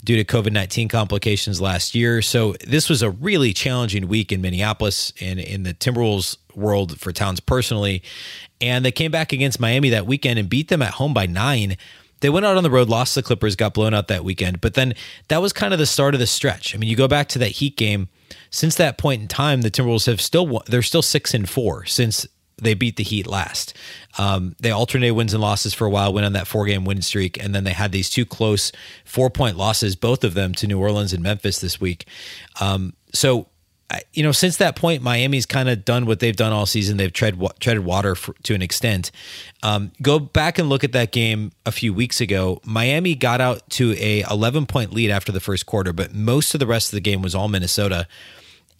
due 0.04 0.22
to 0.22 0.24
COVID 0.24 0.52
19 0.52 0.88
complications 0.88 1.62
last 1.62 1.94
year. 1.94 2.20
So 2.20 2.52
this 2.66 2.90
was 2.90 3.00
a 3.00 3.08
really 3.08 3.54
challenging 3.54 4.06
week 4.06 4.30
in 4.30 4.42
Minneapolis 4.42 5.14
and 5.18 5.40
in 5.40 5.62
the 5.62 5.72
Timberwolves 5.72 6.36
world 6.58 7.00
for 7.00 7.12
Towns 7.12 7.40
personally. 7.40 8.02
And 8.60 8.84
they 8.84 8.92
came 8.92 9.10
back 9.10 9.32
against 9.32 9.60
Miami 9.60 9.90
that 9.90 10.06
weekend 10.06 10.38
and 10.38 10.48
beat 10.48 10.68
them 10.68 10.82
at 10.82 10.94
home 10.94 11.14
by 11.14 11.26
nine. 11.26 11.76
They 12.20 12.28
went 12.28 12.44
out 12.44 12.56
on 12.56 12.64
the 12.64 12.70
road, 12.70 12.88
lost 12.88 13.14
the 13.14 13.22
Clippers, 13.22 13.54
got 13.54 13.74
blown 13.74 13.94
out 13.94 14.08
that 14.08 14.24
weekend. 14.24 14.60
But 14.60 14.74
then 14.74 14.94
that 15.28 15.40
was 15.40 15.52
kind 15.52 15.72
of 15.72 15.78
the 15.78 15.86
start 15.86 16.14
of 16.14 16.20
the 16.20 16.26
stretch. 16.26 16.74
I 16.74 16.78
mean, 16.78 16.90
you 16.90 16.96
go 16.96 17.08
back 17.08 17.28
to 17.28 17.38
that 17.38 17.52
Heat 17.52 17.76
game 17.76 18.08
since 18.50 18.74
that 18.76 18.98
point 18.98 19.22
in 19.22 19.28
time, 19.28 19.62
the 19.62 19.70
Timberwolves 19.70 20.06
have 20.06 20.20
still 20.20 20.62
they're 20.66 20.82
still 20.82 21.02
six 21.02 21.34
and 21.34 21.48
four 21.48 21.84
since 21.86 22.26
they 22.60 22.74
beat 22.74 22.96
the 22.96 23.04
Heat 23.04 23.26
last. 23.26 23.74
Um, 24.18 24.56
they 24.60 24.70
alternated 24.70 25.16
wins 25.16 25.32
and 25.32 25.40
losses 25.40 25.74
for 25.74 25.86
a 25.86 25.90
while, 25.90 26.12
went 26.12 26.26
on 26.26 26.32
that 26.32 26.46
four 26.46 26.66
game 26.66 26.84
win 26.84 27.02
streak, 27.02 27.42
and 27.42 27.54
then 27.54 27.64
they 27.64 27.72
had 27.72 27.92
these 27.92 28.10
two 28.10 28.24
close 28.24 28.72
four 29.04 29.30
point 29.30 29.56
losses, 29.56 29.96
both 29.96 30.24
of 30.24 30.34
them 30.34 30.54
to 30.54 30.66
New 30.66 30.78
Orleans 30.78 31.12
and 31.12 31.22
Memphis 31.22 31.60
this 31.60 31.80
week. 31.80 32.06
Um, 32.60 32.94
so 33.12 33.48
you 34.12 34.22
know, 34.22 34.32
since 34.32 34.58
that 34.58 34.76
point, 34.76 35.02
Miami's 35.02 35.46
kind 35.46 35.68
of 35.68 35.84
done 35.84 36.04
what 36.04 36.20
they've 36.20 36.36
done 36.36 36.52
all 36.52 36.66
season. 36.66 36.98
They've 36.98 37.12
tread 37.12 37.40
treaded 37.58 37.84
water 37.84 38.14
for, 38.14 38.34
to 38.42 38.54
an 38.54 38.60
extent. 38.60 39.10
Um, 39.62 39.92
go 40.02 40.18
back 40.18 40.58
and 40.58 40.68
look 40.68 40.84
at 40.84 40.92
that 40.92 41.10
game 41.10 41.52
a 41.64 41.72
few 41.72 41.94
weeks 41.94 42.20
ago. 42.20 42.60
Miami 42.64 43.14
got 43.14 43.40
out 43.40 43.68
to 43.70 43.94
a 43.98 44.24
11 44.30 44.66
point 44.66 44.92
lead 44.92 45.10
after 45.10 45.32
the 45.32 45.40
first 45.40 45.64
quarter, 45.64 45.94
but 45.94 46.14
most 46.14 46.52
of 46.54 46.60
the 46.60 46.66
rest 46.66 46.88
of 46.88 46.96
the 46.96 47.00
game 47.00 47.22
was 47.22 47.34
all 47.34 47.48
Minnesota. 47.48 48.06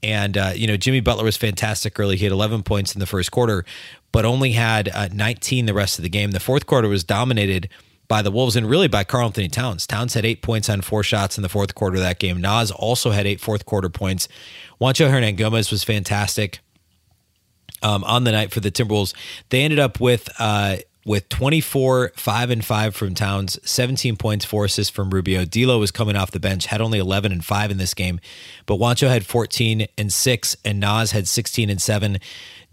And 0.03 0.37
uh, 0.37 0.53
you 0.55 0.67
know, 0.67 0.77
Jimmy 0.77 1.01
Butler 1.01 1.25
was 1.25 1.39
fantastic 1.39 1.99
early. 1.99 2.17
He 2.17 2.25
had 2.25 2.33
11 2.33 2.63
points 2.63 2.95
in 2.95 3.01
the 3.01 3.07
first 3.07 3.31
quarter, 3.31 3.65
but 4.13 4.27
only 4.27 4.53
had 4.53 4.91
uh, 4.91 5.09
19 5.13 5.65
the 5.65 5.75
rest 5.75 5.99
of 5.99 6.03
the 6.03 6.11
game. 6.11 6.33
The 6.33 6.41
fourth 6.41 6.67
quarter 6.67 6.89
was 6.89 7.03
dominated 7.03 7.71
by 8.09 8.23
the 8.23 8.31
Wolves 8.31 8.57
and 8.57 8.69
really 8.69 8.89
by 8.89 9.05
Karl-Anthony 9.05 9.49
Towns. 9.49 9.87
Towns 9.87 10.15
had 10.15 10.25
eight 10.25 10.43
points 10.43 10.69
on 10.69 10.81
four 10.81 11.03
shots 11.03 11.37
in 11.37 11.43
the 11.43 11.49
fourth 11.49 11.75
quarter 11.75 11.97
of 11.97 12.03
that 12.03 12.19
game. 12.19 12.41
Naz 12.41 12.71
also 12.71 13.11
had 13.11 13.27
eight 13.27 13.41
fourth 13.41 13.67
quarter 13.67 13.91
points. 13.91 14.29
Juancho 14.81 15.11
Hernangomez 15.11 15.71
was 15.71 15.85
fantastic 15.85 16.61
um, 17.83 18.03
on 18.05 18.25
the 18.25 18.33
night 18.33 18.51
for 18.51 18.61
the 18.61 18.71
Timberwolves. 18.71 19.15
They 19.51 19.63
ended 19.63 19.79
up 19.79 20.01
with 20.01 20.29
uh, 20.39 20.79
with 21.05 21.29
24, 21.31 22.13
5 22.17 22.51
and 22.51 22.63
5 22.63 22.95
from 22.95 23.15
Towns, 23.15 23.59
17 23.65 24.17
points, 24.17 24.45
4 24.45 24.67
assists 24.67 24.95
from 24.95 25.09
Rubio. 25.09 25.47
D'Lo 25.47 25.79
was 25.79 25.91
coming 25.91 26.17
off 26.17 26.33
the 26.33 26.39
bench, 26.39 26.67
had 26.67 26.83
only 26.83 26.99
11 26.99 27.33
and 27.33 27.43
5 27.43 27.71
in 27.71 27.79
this 27.79 27.95
game, 27.95 28.21
but 28.67 28.79
Juancho 28.79 29.09
had 29.09 29.25
14 29.25 29.87
and 29.97 30.13
6 30.13 30.57
and 30.67 30.79
Naz 30.79 31.13
had 31.13 31.27
16 31.27 31.71
and 31.71 31.81
7. 31.81 32.19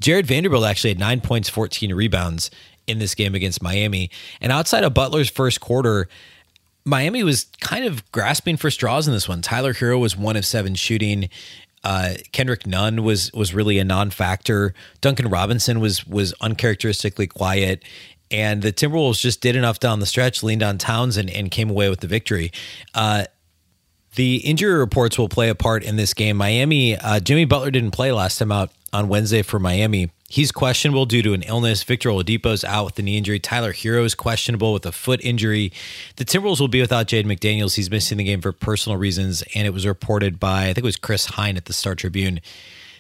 Jarred 0.02 0.26
Vanderbilt 0.26 0.66
actually 0.66 0.90
had 0.90 1.00
9 1.00 1.22
points, 1.22 1.48
14 1.48 1.94
rebounds 1.94 2.52
in 2.88 3.00
this 3.00 3.16
game 3.16 3.36
against 3.36 3.62
Miami. 3.62 4.10
And 4.42 4.52
outside 4.52 4.84
of 4.84 4.94
Butler's 4.94 5.30
first 5.30 5.62
quarter, 5.62 6.08
Miami 6.86 7.24
was 7.24 7.48
kind 7.62 7.86
of 7.86 8.10
grasping 8.12 8.58
for 8.58 8.70
straws 8.70 9.08
in 9.08 9.14
this 9.14 9.28
one. 9.28 9.42
Tyler 9.42 9.74
Herro 9.74 10.00
was 10.00 10.16
1 10.16 10.36
of 10.36 10.46
7 10.46 10.76
shooting. 10.76 11.30
Uh, 11.84 12.16
Kendrick 12.32 12.66
Nunn 12.66 13.04
was 13.04 13.32
was 13.34 13.54
really 13.54 13.78
a 13.78 13.84
non-factor. 13.84 14.74
Duncan 15.02 15.30
Robinson 15.30 15.80
was 15.80 16.06
was 16.08 16.34
uncharacteristically 16.42 17.28
quiet, 17.28 17.84
and 18.32 18.64
the 18.64 18.74
Timberwolves 18.74 19.20
just 19.20 19.40
did 19.40 19.56
enough 19.56 19.80
down 19.80 20.00
the 20.00 20.08
stretch, 20.08 20.42
leaned 20.42 20.64
on 20.64 20.80
Towns, 20.80 21.16
and, 21.16 21.30
and 21.30 21.52
came 21.52 21.70
away 21.70 21.90
with 21.90 22.00
the 22.00 22.08
victory. 22.08 22.52
Uh, 22.96 23.26
the 24.16 24.38
injury 24.38 24.74
reports 24.74 25.18
will 25.20 25.30
play 25.30 25.50
a 25.50 25.56
part 25.56 25.84
in 25.84 25.96
this 25.96 26.14
game. 26.16 26.38
Miami, 26.38 26.98
uh, 26.98 27.20
Jimmy 27.20 27.46
Butler 27.46 27.70
didn't 27.70 27.92
play 27.92 28.12
last 28.12 28.40
time 28.40 28.52
out 28.52 28.72
on 28.92 29.08
Wednesday 29.08 29.44
for 29.44 29.60
Miami. 29.60 30.10
He's 30.28 30.52
questionable 30.52 31.06
due 31.06 31.22
to 31.22 31.34
an 31.34 31.44
illness. 31.44 31.84
Victor 31.84 32.10
Oladipo's 32.10 32.64
out 32.64 32.86
with 32.86 33.00
a 33.00 33.04
knee 33.04 33.18
injury. 33.18 33.40
Tyler 33.40 33.74
Herro 33.74 34.04
is 34.04 34.16
questionable 34.16 34.74
with 34.74 34.86
a 34.86 34.92
foot 34.92 35.24
injury. 35.24 35.72
The 36.16 36.26
Timberwolves 36.26 36.60
will 36.60 36.68
be 36.68 36.82
without 36.82 37.08
Jaden 37.08 37.26
McDaniels. 37.26 37.76
He's 37.76 37.92
missing 37.92 38.18
the 38.18 38.24
game 38.24 38.42
for 38.42 38.52
personal 38.52 38.98
reasons, 38.98 39.44
and 39.54 39.68
it 39.68 39.72
was 39.72 39.86
reported 39.86 40.40
by 40.40 40.64
I 40.64 40.66
think 40.68 40.80
it 40.80 40.84
was 40.84 40.98
Chris 40.98 41.26
Hine 41.28 41.58
at 41.58 41.66
the 41.66 41.74
Star 41.74 41.94
Tribune 41.94 42.42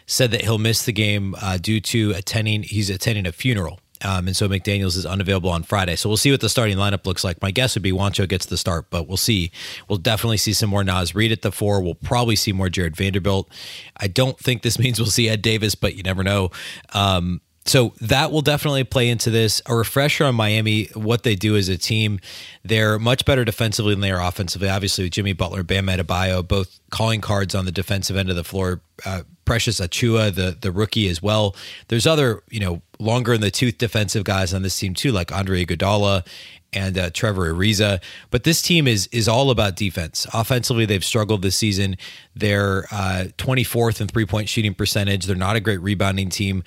said 0.05 0.29
that 0.29 0.41
he'll 0.41 0.59
miss 0.59 0.85
the 0.85 0.93
game 0.93 1.35
uh, 1.41 1.57
due 1.57 1.81
to 1.81 2.11
attending. 2.11 2.61
He's 2.61 2.91
attending 2.91 3.25
a 3.25 3.31
funeral 3.31 3.79
um, 4.05 4.27
and 4.27 4.37
so 4.37 4.47
McDaniels 4.47 4.95
is 4.95 5.05
unavailable 5.05 5.49
on 5.49 5.63
Friday. 5.63 5.95
So 5.95 6.07
we'll 6.07 6.17
see 6.17 6.29
what 6.29 6.39
the 6.39 6.47
starting 6.47 6.77
lineup 6.77 7.07
looks 7.07 7.23
like. 7.23 7.41
My 7.41 7.49
guess 7.49 7.75
would 7.75 7.81
be 7.81 7.91
Juancho 7.91 8.29
gets 8.29 8.45
the 8.45 8.55
start, 8.57 8.91
but 8.91 9.07
we'll 9.07 9.17
see. 9.17 9.51
We'll 9.89 9.97
definitely 9.97 10.37
see 10.37 10.53
some 10.53 10.69
more 10.69 10.83
Naz 10.83 11.15
Reid 11.15 11.31
at 11.31 11.41
the 11.41 11.51
four. 11.51 11.81
We'll 11.81 11.95
probably 11.95 12.35
see 12.35 12.53
more 12.53 12.69
Jarred 12.69 12.95
Vanderbilt. 12.95 13.49
I 13.97 14.07
don't 14.07 14.37
think 14.37 14.61
this 14.61 14.77
means 14.79 14.99
we'll 14.99 15.07
see 15.07 15.27
Ed 15.27 15.41
Davis, 15.41 15.73
but 15.73 15.95
you 15.95 16.03
never 16.03 16.23
know. 16.23 16.51
Um, 16.93 17.41
so 17.65 17.93
that 17.99 18.31
will 18.31 18.43
definitely 18.43 18.83
play 18.83 19.09
into 19.09 19.31
this. 19.31 19.59
A 19.65 19.75
refresher 19.75 20.25
on 20.25 20.35
Miami, 20.35 20.85
what 20.93 21.23
they 21.23 21.35
do 21.35 21.55
as 21.55 21.67
a 21.67 21.77
team, 21.77 22.19
they're 22.63 22.99
much 22.99 23.25
better 23.25 23.43
defensively 23.43 23.93
than 23.93 24.01
they 24.01 24.11
are 24.11 24.21
offensively. 24.21 24.69
Obviously, 24.69 25.05
with 25.05 25.13
Jimmy 25.13 25.33
Butler, 25.33 25.63
Bam 25.63 25.87
Adebayo, 25.87 26.47
both 26.47 26.79
calling 26.91 27.21
cards 27.21 27.55
on 27.55 27.65
the 27.65 27.71
defensive 27.71 28.17
end 28.17 28.29
of 28.29 28.35
the 28.35 28.43
floor. 28.43 28.81
Uh, 29.03 29.23
Precious 29.45 29.79
Achiuwa, 29.79 30.33
the 30.33 30.57
the 30.59 30.71
rookie 30.71 31.07
as 31.07 31.21
well. 31.21 31.55
There's 31.87 32.07
other 32.07 32.43
you 32.49 32.59
know 32.59 32.81
longer 32.99 33.33
in 33.33 33.41
the 33.41 33.51
tooth 33.51 33.77
defensive 33.77 34.23
guys 34.23 34.53
on 34.53 34.61
this 34.61 34.77
team 34.77 34.93
too, 34.93 35.11
like 35.11 35.31
Andre 35.31 35.65
Iguodala 35.65 36.25
and 36.73 36.97
uh, 36.97 37.09
Trevor 37.11 37.53
Ariza. 37.53 38.01
But 38.31 38.43
this 38.43 38.61
team 38.61 38.87
is 38.87 39.07
is 39.07 39.27
all 39.27 39.49
about 39.49 39.75
defense. 39.75 40.27
Offensively, 40.33 40.85
they've 40.85 41.03
struggled 41.03 41.41
this 41.41 41.57
season. 41.57 41.97
They're 42.35 42.85
uh, 42.91 43.25
24th 43.37 44.01
in 44.01 44.07
three 44.07 44.25
point 44.25 44.49
shooting 44.49 44.73
percentage. 44.73 45.25
They're 45.25 45.35
not 45.35 45.55
a 45.55 45.61
great 45.61 45.81
rebounding 45.81 46.29
team. 46.29 46.63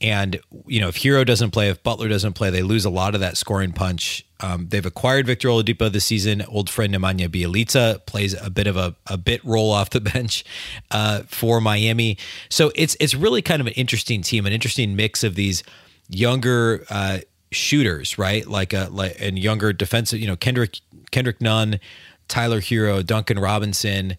And 0.00 0.40
you 0.66 0.80
know, 0.80 0.88
if 0.88 0.96
Herro 0.96 1.26
doesn't 1.26 1.50
play, 1.50 1.68
if 1.68 1.82
Butler 1.82 2.08
doesn't 2.08 2.32
play, 2.32 2.50
they 2.50 2.62
lose 2.62 2.84
a 2.84 2.90
lot 2.90 3.14
of 3.14 3.20
that 3.20 3.36
scoring 3.36 3.72
punch. 3.72 4.24
Um, 4.42 4.68
they've 4.68 4.86
acquired 4.86 5.26
Victor 5.26 5.48
Oladipo 5.48 5.90
this 5.90 6.04
season. 6.04 6.42
Old 6.48 6.70
friend 6.70 6.94
Nemanja 6.94 7.28
Bjelica 7.28 8.04
plays 8.06 8.34
a 8.40 8.50
bit 8.50 8.66
of 8.66 8.76
a, 8.76 8.96
a 9.06 9.16
bit 9.16 9.44
role 9.44 9.70
off 9.70 9.90
the 9.90 10.00
bench 10.12 10.44
uh, 10.90 11.22
for 11.26 11.60
Miami. 11.60 12.16
So 12.48 12.72
it's 12.74 12.96
it's 13.00 13.14
really 13.14 13.42
kind 13.42 13.60
of 13.60 13.66
an 13.66 13.74
interesting 13.74 14.22
team, 14.22 14.46
an 14.46 14.52
interesting 14.52 14.96
mix 14.96 15.22
of 15.24 15.34
these 15.34 15.62
younger 16.08 16.84
uh, 16.90 17.18
shooters, 17.52 18.18
right? 18.18 18.46
Like 18.46 18.72
a 18.72 18.88
like 18.90 19.16
and 19.20 19.38
younger 19.38 19.72
defensive. 19.72 20.20
You 20.20 20.26
know, 20.26 20.36
Kendrick 20.36 20.80
Kendrick 21.10 21.40
Nunn, 21.40 21.80
Tyler 22.28 22.60
Herro, 22.60 23.04
Duncan 23.04 23.38
Robinson. 23.38 24.16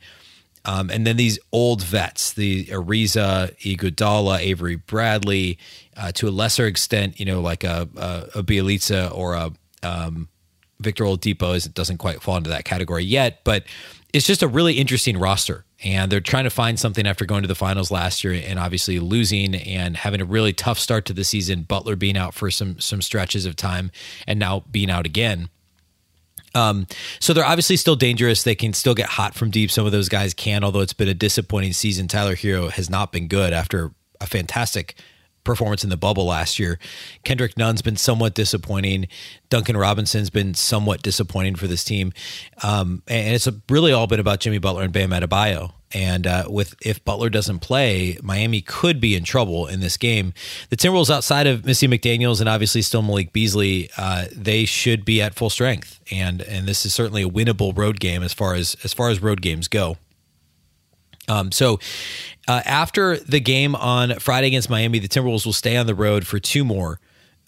Um, 0.63 0.91
and 0.91 1.07
then 1.07 1.17
these 1.17 1.39
old 1.51 1.81
vets, 1.84 2.34
the 2.34 2.65
Ariza, 2.65 3.57
Iguodala, 3.62 4.38
Avery 4.39 4.75
Bradley, 4.75 5.57
uh, 5.97 6.12
to 6.12 6.27
a 6.27 6.29
lesser 6.29 6.67
extent, 6.67 7.19
you 7.19 7.25
know, 7.25 7.41
like 7.41 7.63
a, 7.63 7.89
a, 7.97 8.39
a 8.39 8.43
Bjelica 8.43 9.12
or 9.12 9.34
a 9.34 9.51
um, 9.84 10.30
Victor 10.80 11.04
Oladipo 11.04 11.56
is, 11.56 11.65
doesn't 11.65 11.98
quite 11.98 12.22
fall 12.22 12.38
into 12.38 12.50
that 12.50 12.65
category 12.65 13.04
yet, 13.04 13.44
but 13.44 13.63
it's 14.13 14.26
just 14.26 14.44
a 14.44 14.48
really 14.48 14.74
interesting 14.74 15.17
roster. 15.17 15.65
And 15.84 16.12
they're 16.12 16.20
trying 16.20 16.44
to 16.44 16.50
find 16.50 16.80
something 16.80 17.08
after 17.08 17.26
going 17.26 17.41
to 17.41 17.48
the 17.48 17.56
finals 17.56 17.89
last 17.89 18.24
year 18.24 18.34
and 18.46 18.60
obviously 18.60 19.00
losing 19.00 19.56
and 19.56 19.98
having 19.98 20.22
a 20.22 20.26
really 20.26 20.54
tough 20.54 20.78
start 20.78 21.06
to 21.06 21.13
the 21.13 21.24
season. 21.24 21.63
Butler 21.63 21.96
being 21.96 22.17
out 22.17 22.34
for 22.34 22.52
some 22.52 22.80
some 22.80 23.02
stretches 23.02 23.46
of 23.46 23.56
time 23.56 23.91
and 24.28 24.38
now 24.38 24.63
being 24.72 24.91
out 24.91 25.06
again. 25.06 25.50
Um, 26.54 26.86
so 27.20 27.34
they're 27.34 27.46
obviously 27.46 27.78
still 27.78 27.96
dangerous. 27.96 28.44
They 28.44 28.56
can 28.56 28.74
still 28.74 28.94
get 28.94 29.08
hot 29.08 29.34
from 29.34 29.50
deep. 29.50 29.72
Some 29.72 29.86
of 29.86 29.91
those 29.91 30.10
guys 30.10 30.34
can, 30.34 30.63
although 30.63 30.82
it's 30.82 30.94
been 30.94 31.08
a 31.08 31.13
disappointing 31.13 31.74
season. 31.74 32.08
Tyler 32.08 32.36
Herro 32.36 32.70
has 32.70 32.89
not 32.89 33.12
been 33.12 33.28
good 33.28 33.54
after 33.54 33.91
a 34.20 34.28
fantastic 34.28 34.96
performance 35.43 35.84
in 35.84 35.89
the 35.89 35.97
bubble 35.97 36.25
last 36.25 36.60
year. 36.60 36.80
Kendrick 37.23 37.58
Nunn's 37.58 37.82
been 37.82 37.97
somewhat 37.97 38.34
disappointing. 38.34 39.08
Duncan 39.49 39.77
Robinson's 39.77 40.30
been 40.30 40.54
somewhat 40.54 41.01
disappointing 41.01 41.56
for 41.56 41.67
this 41.67 41.84
team. 41.84 42.13
Um, 42.63 43.04
and 43.08 43.34
it's 43.36 43.47
really 43.69 43.91
all 43.91 44.08
been 44.08 44.19
about 44.19 44.39
Jimmy 44.39 44.60
Butler 44.60 44.84
and 44.84 44.93
Bam 44.93 45.10
Adebayo. 45.12 45.73
And 45.93 46.25
uh, 46.25 46.45
with 46.47 46.75
if 46.82 47.04
Butler 47.04 47.30
doesn't 47.30 47.60
play, 47.60 48.17
Miami 48.21 48.62
could 48.62 49.01
be 49.01 49.15
in 49.15 49.23
trouble 49.23 49.67
in 49.67 49.82
this 49.82 49.97
game. 49.97 50.34
The 50.69 50.77
Timberwolves, 50.77 51.10
outside 51.10 51.47
of 51.47 51.65
Missy 51.65 51.88
McDaniel's 51.88 52.39
and 52.39 52.47
obviously 52.47 52.82
still 52.82 53.01
Malik 53.01 53.34
Beasley, 53.34 53.89
uh, 53.97 54.25
they 54.34 54.65
should 54.65 55.04
be 55.04 55.21
at 55.21 55.36
full 55.36 55.49
strength. 55.49 55.99
And 56.12 56.41
and 56.43 56.65
this 56.65 56.86
is 56.86 56.93
certainly 56.93 57.23
a 57.23 57.30
winnable 57.30 57.77
road 57.77 57.99
game 57.99 58.23
as 58.23 58.34
far 58.34 58.56
as 58.56 58.77
as 58.84 58.93
far 58.93 59.10
as 59.10 59.21
road 59.21 59.41
games 59.41 59.67
go. 59.67 59.97
Um, 61.32 61.52
so 61.52 61.80
uh, 62.48 62.62
after 62.65 63.17
the 63.17 63.39
game 63.39 63.76
on 63.76 64.20
Friday 64.20 64.48
against 64.48 64.70
Miami, 64.70 65.00
the 65.00 65.08
Timberwolves 65.08 65.46
will 65.46 65.54
stay 65.54 65.78
on 65.78 65.86
the 65.88 65.96
road 65.96 66.28
for 66.28 66.39
two 66.39 66.65
more 66.65 67.00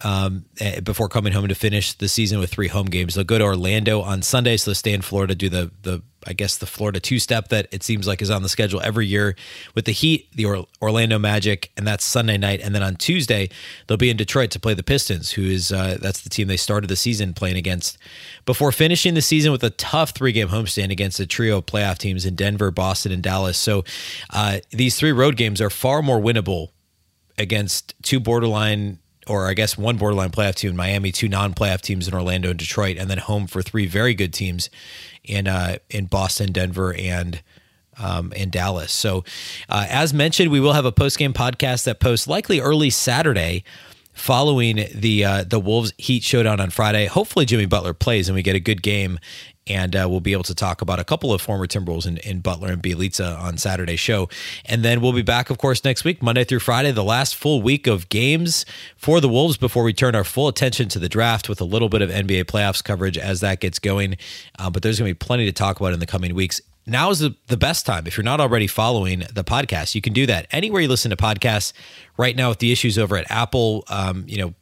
um, 0.01 0.45
eh, 0.59 0.79
before 0.79 1.09
coming 1.09 1.33
home 1.33 1.47
to 1.47 1.55
finish 1.55 1.93
the 1.93 2.07
season 2.07 2.39
with 2.39 2.49
three 2.49 2.67
home 2.67 2.85
games. 2.85 3.15
They'll 3.15 3.23
go 3.23 3.37
to 3.37 3.43
Orlando 3.43 4.01
on 4.01 4.21
Sunday, 4.21 4.57
so 4.57 4.71
they'll 4.71 4.75
stay 4.75 4.93
in 4.93 5.01
Florida, 5.01 5.35
do 5.35 5.49
the 5.49 5.71
the 5.81 6.01
I 6.27 6.33
guess 6.33 6.57
the 6.57 6.65
Florida 6.65 6.99
two 6.99 7.19
step 7.19 7.49
that 7.49 7.67
it 7.71 7.83
seems 7.83 8.07
like 8.07 8.21
is 8.21 8.29
on 8.29 8.43
the 8.43 8.49
schedule 8.49 8.81
every 8.81 9.07
year 9.07 9.35
with 9.75 9.85
the 9.85 9.91
Heat, 9.91 10.31
the 10.33 10.45
or- 10.45 10.65
Orlando 10.81 11.19
Magic, 11.19 11.71
and 11.77 11.85
that's 11.85 12.03
Sunday 12.03 12.37
night. 12.37 12.61
And 12.61 12.73
then 12.73 12.83
on 12.83 12.95
Tuesday 12.95 13.49
they'll 13.87 13.97
be 13.97 14.09
in 14.09 14.17
Detroit 14.17 14.51
to 14.51 14.59
play 14.59 14.73
the 14.73 14.83
Pistons, 14.83 15.31
who 15.31 15.43
is 15.43 15.71
uh, 15.71 15.97
that's 16.01 16.21
the 16.21 16.29
team 16.29 16.47
they 16.47 16.57
started 16.57 16.87
the 16.87 16.95
season 16.95 17.33
playing 17.33 17.57
against, 17.57 17.97
before 18.45 18.71
finishing 18.71 19.13
the 19.13 19.21
season 19.21 19.51
with 19.51 19.63
a 19.63 19.69
tough 19.71 20.11
three 20.11 20.31
game 20.31 20.49
homestand 20.49 20.91
against 20.91 21.19
a 21.19 21.25
trio 21.25 21.59
of 21.59 21.65
playoff 21.65 21.97
teams 21.97 22.25
in 22.25 22.35
Denver, 22.35 22.71
Boston, 22.71 23.11
and 23.11 23.23
Dallas. 23.23 23.57
So 23.57 23.83
uh, 24.29 24.59
these 24.71 24.95
three 24.97 25.11
road 25.11 25.37
games 25.37 25.61
are 25.61 25.69
far 25.69 26.01
more 26.01 26.19
winnable 26.19 26.69
against 27.37 27.95
two 28.03 28.19
borderline 28.19 28.99
or 29.27 29.47
I 29.47 29.53
guess 29.53 29.77
one 29.77 29.97
borderline 29.97 30.31
playoff 30.31 30.55
team 30.55 30.71
in 30.71 30.75
Miami, 30.75 31.11
two 31.11 31.27
non-playoff 31.27 31.81
teams 31.81 32.07
in 32.07 32.13
Orlando 32.13 32.49
and 32.49 32.59
Detroit, 32.59 32.97
and 32.97 33.09
then 33.09 33.17
home 33.17 33.47
for 33.47 33.61
three 33.61 33.85
very 33.85 34.13
good 34.13 34.33
teams 34.33 34.69
in 35.23 35.47
uh, 35.47 35.77
in 35.89 36.05
Boston, 36.05 36.51
Denver, 36.51 36.93
and 36.93 37.41
um, 37.97 38.33
and 38.35 38.51
Dallas. 38.51 38.91
So, 38.91 39.23
uh, 39.69 39.85
as 39.89 40.13
mentioned, 40.13 40.51
we 40.51 40.59
will 40.59 40.73
have 40.73 40.85
a 40.85 40.91
post 40.91 41.17
game 41.17 41.33
podcast 41.33 41.85
that 41.85 41.99
posts 41.99 42.27
likely 42.27 42.59
early 42.59 42.89
Saturday 42.89 43.63
following 44.13 44.85
the 44.93 45.25
uh, 45.25 45.43
the 45.43 45.59
Wolves 45.59 45.93
Heat 45.97 46.23
showdown 46.23 46.59
on 46.59 46.69
Friday. 46.69 47.05
Hopefully, 47.07 47.45
Jimmy 47.45 47.65
Butler 47.65 47.93
plays 47.93 48.29
and 48.29 48.35
we 48.35 48.43
get 48.43 48.55
a 48.55 48.59
good 48.59 48.81
game 48.81 49.19
and 49.67 49.95
uh, 49.95 50.07
we'll 50.09 50.19
be 50.19 50.33
able 50.33 50.43
to 50.43 50.55
talk 50.55 50.81
about 50.81 50.99
a 50.99 51.03
couple 51.03 51.33
of 51.33 51.41
former 51.41 51.67
Timberwolves 51.67 52.05
in, 52.05 52.17
in 52.17 52.39
Butler 52.39 52.71
and 52.71 52.83
Bjelica 52.83 53.39
on 53.39 53.57
Saturday's 53.57 53.99
show. 53.99 54.29
And 54.65 54.83
then 54.83 55.01
we'll 55.01 55.13
be 55.13 55.21
back, 55.21 55.49
of 55.49 55.57
course, 55.57 55.83
next 55.83 56.03
week, 56.03 56.21
Monday 56.21 56.43
through 56.43 56.59
Friday, 56.59 56.91
the 56.91 57.03
last 57.03 57.35
full 57.35 57.61
week 57.61 57.87
of 57.87 58.09
games 58.09 58.65
for 58.97 59.21
the 59.21 59.29
Wolves 59.29 59.57
before 59.57 59.83
we 59.83 59.93
turn 59.93 60.15
our 60.15 60.23
full 60.23 60.47
attention 60.47 60.89
to 60.89 60.99
the 60.99 61.09
draft 61.09 61.47
with 61.49 61.61
a 61.61 61.65
little 61.65 61.89
bit 61.89 62.01
of 62.01 62.09
NBA 62.09 62.45
playoffs 62.45 62.83
coverage 62.83 63.17
as 63.17 63.39
that 63.41 63.59
gets 63.59 63.79
going. 63.79 64.17
Uh, 64.59 64.69
but 64.69 64.83
there's 64.83 64.99
going 64.99 65.09
to 65.09 65.15
be 65.15 65.25
plenty 65.25 65.45
to 65.45 65.53
talk 65.53 65.79
about 65.79 65.93
in 65.93 65.99
the 65.99 66.05
coming 66.05 66.35
weeks 66.35 66.61
now 66.85 67.09
is 67.09 67.19
the, 67.19 67.35
the 67.47 67.57
best 67.57 67.85
time. 67.85 68.07
If 68.07 68.17
you're 68.17 68.23
not 68.23 68.41
already 68.41 68.67
following 68.67 69.19
the 69.19 69.43
podcast, 69.43 69.95
you 69.95 70.01
can 70.01 70.13
do 70.13 70.25
that 70.25 70.47
anywhere 70.51 70.81
you 70.81 70.87
listen 70.87 71.11
to 71.11 71.17
podcasts. 71.17 71.73
Right 72.17 72.35
now, 72.35 72.49
with 72.49 72.59
the 72.59 72.71
issues 72.71 72.97
over 72.97 73.15
at 73.17 73.29
Apple, 73.31 73.85
um, 73.87 74.25
you 74.27 74.37
know, 74.37 74.53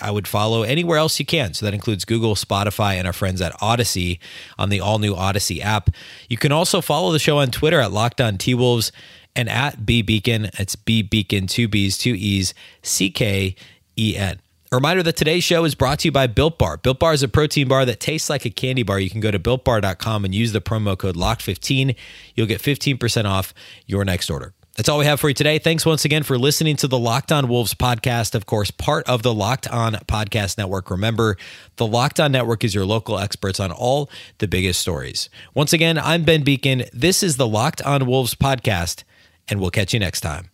I 0.00 0.10
would 0.10 0.26
follow 0.26 0.62
anywhere 0.62 0.98
else 0.98 1.18
you 1.18 1.26
can. 1.26 1.54
So 1.54 1.66
that 1.66 1.74
includes 1.74 2.04
Google, 2.04 2.34
Spotify, 2.34 2.94
and 2.94 3.06
our 3.06 3.12
friends 3.12 3.40
at 3.40 3.52
Audacy 3.60 4.18
on 4.58 4.68
the 4.68 4.80
all 4.80 4.98
new 4.98 5.14
Audacy 5.14 5.60
app. 5.60 5.90
You 6.28 6.36
can 6.36 6.52
also 6.52 6.80
follow 6.80 7.12
the 7.12 7.18
show 7.18 7.38
on 7.38 7.50
Twitter 7.50 7.80
at 7.80 7.92
Locked 7.92 8.20
On 8.20 8.36
T 8.36 8.54
Wolves 8.54 8.92
and 9.36 9.48
at 9.48 9.86
B 9.86 10.02
Beecken. 10.02 10.58
It's 10.58 10.76
B 10.76 11.02
Beecken, 11.02 11.48
two 11.48 11.68
B's, 11.68 11.98
two 11.98 12.14
E's, 12.14 12.54
C 12.82 13.10
K 13.10 13.54
E 13.96 14.16
N. 14.16 14.40
A 14.72 14.76
reminder 14.76 15.04
that 15.04 15.16
today's 15.16 15.44
show 15.44 15.64
is 15.64 15.76
brought 15.76 16.00
to 16.00 16.08
you 16.08 16.12
by 16.12 16.26
Built 16.26 16.58
Bar. 16.58 16.78
Built 16.78 16.98
Bar 16.98 17.12
is 17.12 17.22
a 17.22 17.28
protein 17.28 17.68
bar 17.68 17.84
that 17.84 18.00
tastes 18.00 18.28
like 18.28 18.44
a 18.44 18.50
candy 18.50 18.82
bar. 18.82 18.98
You 18.98 19.08
can 19.08 19.20
go 19.20 19.30
to 19.30 19.38
builtbar.com 19.38 20.24
and 20.24 20.34
use 20.34 20.52
the 20.52 20.60
promo 20.60 20.98
code 20.98 21.14
LOCKED15. 21.14 21.94
You'll 22.34 22.48
get 22.48 22.60
15% 22.60 23.24
off 23.24 23.54
your 23.86 24.04
next 24.04 24.30
order. 24.30 24.52
That's 24.76 24.88
all 24.88 24.98
we 24.98 25.06
have 25.06 25.20
for 25.20 25.28
you 25.28 25.34
today. 25.34 25.60
Thanks 25.60 25.86
once 25.86 26.04
again 26.04 26.24
for 26.24 26.36
listening 26.36 26.74
to 26.76 26.88
the 26.88 26.98
Locked 26.98 27.30
On 27.30 27.46
Wolves 27.46 27.74
podcast, 27.74 28.34
of 28.34 28.44
course, 28.44 28.72
part 28.72 29.08
of 29.08 29.22
the 29.22 29.32
Locked 29.32 29.68
On 29.68 29.92
Podcast 30.08 30.58
Network. 30.58 30.90
Remember, 30.90 31.36
the 31.76 31.86
Locked 31.86 32.18
On 32.18 32.32
Network 32.32 32.64
is 32.64 32.74
your 32.74 32.84
local 32.84 33.18
experts 33.20 33.60
on 33.60 33.70
all 33.70 34.10
the 34.38 34.48
biggest 34.48 34.80
stories. 34.80 35.30
Once 35.54 35.72
again, 35.72 35.96
I'm 35.96 36.24
Ben 36.24 36.44
Beecken. 36.44 36.90
This 36.92 37.22
is 37.22 37.36
the 37.36 37.46
Locked 37.46 37.82
On 37.82 38.04
Wolves 38.04 38.34
podcast, 38.34 39.04
and 39.48 39.60
we'll 39.60 39.70
catch 39.70 39.94
you 39.94 40.00
next 40.00 40.22
time. 40.22 40.50